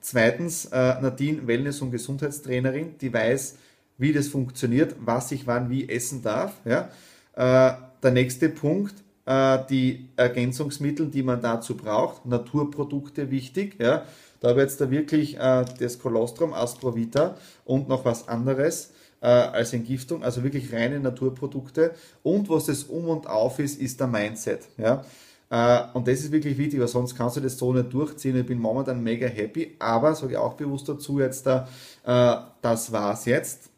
Zweitens, 0.00 0.66
äh, 0.66 1.00
Nadine, 1.00 1.46
Wellness- 1.46 1.80
und 1.80 1.90
Gesundheitstrainerin, 1.90 2.98
die 2.98 3.12
weiß, 3.12 3.56
wie 3.98 4.12
das 4.12 4.28
funktioniert, 4.28 4.96
was 5.00 5.32
ich 5.32 5.46
wann 5.46 5.70
wie 5.70 5.88
essen 5.88 6.22
darf. 6.22 6.54
Ja. 6.64 6.88
Äh, 7.34 7.76
der 8.02 8.10
nächste 8.10 8.48
Punkt, 8.48 8.94
äh, 9.26 9.58
die 9.70 10.08
Ergänzungsmittel, 10.16 11.06
die 11.06 11.22
man 11.22 11.40
dazu 11.40 11.76
braucht, 11.76 12.26
Naturprodukte 12.26 13.30
wichtig. 13.30 13.76
Ja. 13.80 14.04
Da 14.40 14.50
habe 14.50 14.60
ich 14.60 14.64
jetzt 14.64 14.80
da 14.80 14.90
wirklich 14.90 15.38
äh, 15.38 15.64
das 15.78 15.98
Colostrum, 15.98 16.52
Astrovita 16.52 17.36
und 17.64 17.88
noch 17.88 18.04
was 18.04 18.28
anderes 18.28 18.90
äh, 19.22 19.26
als 19.26 19.72
Entgiftung, 19.72 20.22
also 20.22 20.44
wirklich 20.44 20.72
reine 20.72 21.00
Naturprodukte. 21.00 21.94
Und 22.22 22.50
was 22.50 22.66
das 22.66 22.84
Um 22.84 23.08
und 23.08 23.26
Auf 23.26 23.58
ist, 23.58 23.80
ist 23.80 24.00
der 24.00 24.06
Mindset. 24.06 24.68
Ja. 24.76 25.02
Äh, 25.48 25.84
und 25.94 26.06
das 26.06 26.20
ist 26.20 26.32
wirklich 26.32 26.58
wichtig, 26.58 26.78
weil 26.78 26.88
sonst 26.88 27.16
kannst 27.16 27.36
du 27.36 27.40
das 27.40 27.56
so 27.56 27.72
nicht 27.72 27.92
durchziehen. 27.92 28.36
Ich 28.36 28.44
bin 28.44 28.58
momentan 28.58 29.02
mega 29.02 29.26
happy, 29.26 29.76
aber 29.78 30.14
sage 30.14 30.32
ich 30.32 30.38
auch 30.38 30.54
bewusst 30.54 30.88
dazu 30.88 31.20
jetzt 31.20 31.46
da, 31.46 31.66
äh, 32.04 32.36
das 32.60 32.92
war's 32.92 33.24
jetzt. 33.24 33.70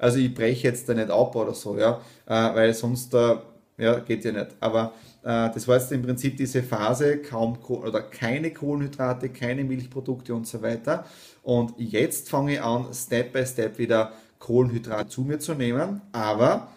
Also 0.00 0.18
ich 0.18 0.34
breche 0.34 0.68
jetzt 0.68 0.88
da 0.88 0.94
nicht 0.94 1.10
ab 1.10 1.36
oder 1.36 1.54
so, 1.54 1.78
ja, 1.78 2.00
äh, 2.26 2.54
weil 2.54 2.74
sonst 2.74 3.12
ja, 3.12 3.98
geht 4.00 4.24
ja 4.24 4.32
nicht. 4.32 4.48
Aber 4.60 4.92
das 5.22 5.68
war 5.68 5.76
jetzt 5.76 5.92
im 5.92 6.00
Prinzip 6.00 6.38
diese 6.38 6.62
Phase, 6.62 7.18
kaum 7.18 7.58
oder 7.66 8.00
keine 8.00 8.54
Kohlenhydrate, 8.54 9.28
keine 9.28 9.64
Milchprodukte 9.64 10.34
und 10.34 10.46
so 10.46 10.62
weiter. 10.62 11.04
Und 11.42 11.74
jetzt 11.76 12.30
fange 12.30 12.54
ich 12.54 12.62
an, 12.62 12.86
Step 12.94 13.34
by 13.34 13.44
Step 13.44 13.78
wieder 13.78 14.12
Kohlenhydrate 14.38 15.08
zu 15.10 15.20
mir 15.20 15.38
zu 15.38 15.54
nehmen, 15.54 16.00
aber 16.12 16.68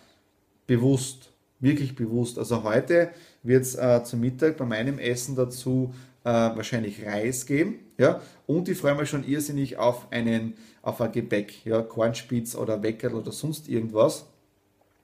bewusst, 0.68 1.30
wirklich 1.60 1.96
bewusst. 1.96 2.38
Also 2.38 2.64
heute 2.64 3.10
wird 3.42 3.64
es 3.64 3.76
äh, 3.76 4.04
zum 4.04 4.20
Mittag 4.20 4.58
bei 4.58 4.66
meinem 4.66 5.00
Essen 5.00 5.36
dazu 5.36 5.94
äh, 6.24 6.30
wahrscheinlich 6.30 7.06
Reis 7.06 7.46
geben. 7.46 7.80
Ja? 7.98 8.22
Und 8.46 8.70
ich 8.70 8.78
freue 8.78 8.96
mich 8.96 9.10
schon 9.10 9.28
irrsinnig 9.28 9.78
auf, 9.78 10.12
einen, 10.12 10.56
auf 10.82 11.02
ein 11.02 11.12
Gebäck, 11.12 11.66
ja? 11.66 11.82
Kornspitz 11.82 12.56
oder 12.56 12.82
Weckerl 12.84 13.16
oder 13.16 13.32
sonst 13.32 13.70
irgendwas. 13.70 14.26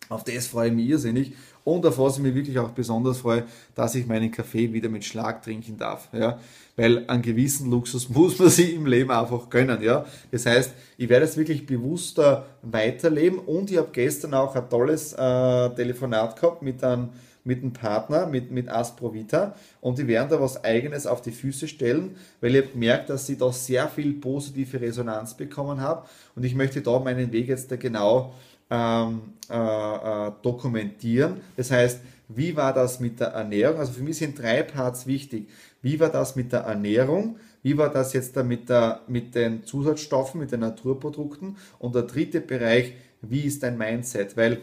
Auf 0.10 0.23
das 0.23 0.47
freue 0.47 0.69
ich 0.69 0.75
mich 0.75 0.88
irrsinnig. 0.88 1.34
Und 1.69 1.86
auf 1.86 1.99
was 1.99 2.17
ich 2.17 2.23
mich 2.23 2.34
wirklich 2.34 2.58
auch 2.58 2.69
besonders 2.69 3.19
freue, 3.19 3.43
dass 3.75 3.93
ich 3.95 4.08
meinen 4.08 4.32
Kaffee 4.32 4.73
wieder 4.73 4.89
mit 4.89 5.05
Schlag 5.05 5.43
trinken 5.43 5.77
darf. 5.77 6.10
Ja? 6.13 6.39
Weil 6.75 7.08
einen 7.08 7.21
gewissen 7.21 7.69
Luxus 7.69 8.10
muss 8.10 8.39
man 8.39 8.49
sich 8.49 8.73
im 8.73 8.86
Leben 8.86 9.12
einfach 9.12 9.49
gönnen. 9.49 9.82
Ja? 9.82 10.05
Das 10.32 10.45
heißt, 10.45 10.73
ich 10.97 11.10
werde 11.10 11.25
es 11.25 11.38
wirklich 11.38 11.65
bewusster 11.65 12.45
weiterleben 12.63 13.39
und 13.39 13.69
ich 13.71 13.77
habe 13.77 13.89
gestern 13.91 14.34
auch 14.34 14.55
ein 14.55 14.69
tolles 14.69 15.13
äh, 15.13 15.69
Telefonat 15.75 16.39
gehabt 16.39 16.62
mit 16.62 16.84
einem 16.84 17.10
mit 17.45 17.63
einem 17.63 17.73
Partner, 17.73 18.27
mit, 18.27 18.51
mit 18.51 18.69
Asprovita 18.69 19.55
und 19.82 19.97
die 19.97 20.08
werden 20.08 20.29
da 20.29 20.39
was 20.41 20.63
Eigenes 20.63 21.08
auf 21.08 21.21
die 21.21 21.32
Füße 21.32 21.67
stellen, 21.67 22.17
weil 22.41 22.53
ich 22.53 22.63
habe 22.63 22.73
gemerkt, 22.73 23.10
dass 23.10 23.29
ich 23.29 23.38
da 23.38 23.51
sehr 23.51 23.88
viel 23.88 24.13
positive 24.13 24.79
Resonanz 24.79 25.36
bekommen 25.36 25.79
habe 25.79 26.05
und 26.36 26.43
ich 26.43 26.53
möchte 26.53 26.82
da 26.82 26.99
meinen 26.99 27.32
Weg 27.32 27.47
jetzt 27.47 27.71
da 27.71 27.77
genau 27.77 28.34
ähm, 28.69 29.21
äh, 29.49 29.55
äh, 29.55 30.32
dokumentieren. 30.41 31.41
Das 31.58 31.71
heißt, 31.71 32.01
wie 32.27 32.55
war 32.55 32.73
das 32.73 32.99
mit 32.99 33.19
der 33.19 33.29
Ernährung? 33.29 33.79
Also 33.79 33.93
für 33.93 34.03
mich 34.03 34.17
sind 34.17 34.38
drei 34.38 34.62
Parts 34.62 35.08
wichtig. 35.08 35.49
Wie 35.82 35.99
war 35.99 36.10
das 36.10 36.36
mit 36.36 36.51
der 36.51 36.62
Ernährung? 36.62 37.38
Wie 37.63 37.77
war 37.77 37.89
das 37.89 38.13
jetzt 38.13 38.38
da 38.38 38.43
mit, 38.43 38.69
der, 38.69 39.01
mit 39.08 39.34
den 39.36 39.63
Zusatzstoffen, 39.63 40.39
mit 40.39 40.51
den 40.51 40.60
Naturprodukten? 40.60 41.58
Und 41.79 41.95
der 41.95 42.03
dritte 42.03 42.41
Bereich, 42.41 42.93
wie 43.21 43.41
ist 43.41 43.63
dein 43.63 43.77
Mindset? 43.77 44.38
Weil 44.38 44.60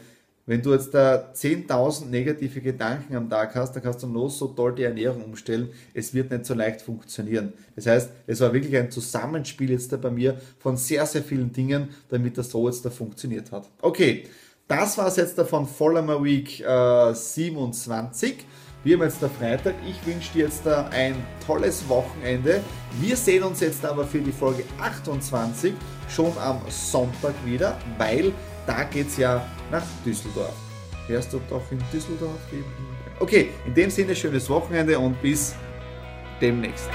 Wenn 0.48 0.62
du 0.62 0.72
jetzt 0.72 0.94
da 0.94 1.32
10.000 1.34 2.06
negative 2.06 2.60
Gedanken 2.60 3.16
am 3.16 3.28
Tag 3.28 3.56
hast, 3.56 3.72
dann 3.72 3.82
kannst 3.82 4.04
du 4.04 4.06
los 4.06 4.38
so 4.38 4.46
toll 4.46 4.76
die 4.76 4.84
Ernährung 4.84 5.24
umstellen. 5.24 5.70
Es 5.92 6.14
wird 6.14 6.30
nicht 6.30 6.46
so 6.46 6.54
leicht 6.54 6.82
funktionieren. 6.82 7.52
Das 7.74 7.86
heißt, 7.86 8.10
es 8.28 8.40
war 8.40 8.52
wirklich 8.52 8.76
ein 8.76 8.92
Zusammenspiel 8.92 9.72
jetzt 9.72 9.92
da 9.92 9.96
bei 9.96 10.10
mir 10.10 10.40
von 10.60 10.76
sehr, 10.76 11.04
sehr 11.04 11.24
vielen 11.24 11.52
Dingen, 11.52 11.88
damit 12.10 12.38
das 12.38 12.50
so 12.50 12.68
jetzt 12.68 12.84
da 12.84 12.90
funktioniert 12.90 13.50
hat. 13.50 13.68
Okay, 13.82 14.28
das 14.68 14.96
war 14.96 15.08
es 15.08 15.16
jetzt 15.16 15.36
da 15.36 15.44
von 15.44 15.66
Follower 15.66 16.22
Week 16.22 16.60
äh, 16.60 17.12
27. 17.12 18.36
Wir 18.84 18.96
haben 18.96 19.02
jetzt 19.02 19.20
der 19.20 19.30
Freitag. 19.30 19.74
Ich 19.84 20.06
wünsche 20.06 20.32
dir 20.32 20.44
jetzt 20.44 20.64
da 20.64 20.86
ein 20.92 21.16
tolles 21.44 21.88
Wochenende. 21.88 22.60
Wir 23.00 23.16
sehen 23.16 23.42
uns 23.42 23.58
jetzt 23.58 23.84
aber 23.84 24.04
für 24.04 24.20
die 24.20 24.30
Folge 24.30 24.62
28 24.80 25.72
schon 26.08 26.32
am 26.38 26.60
Sonntag 26.68 27.34
wieder, 27.44 27.76
weil 27.98 28.32
da 28.66 28.84
geht 28.84 29.08
es 29.08 29.16
ja 29.16 29.46
nach 29.70 29.82
Düsseldorf. 30.04 30.54
Wärst 31.08 31.32
du 31.32 31.40
doch 31.48 31.62
in 31.70 31.78
Düsseldorf? 31.92 32.40
Okay, 33.20 33.50
in 33.64 33.74
dem 33.74 33.90
Sinne 33.90 34.14
schönes 34.14 34.48
Wochenende 34.50 34.98
und 34.98 35.20
bis 35.22 35.54
demnächst. 36.40 36.90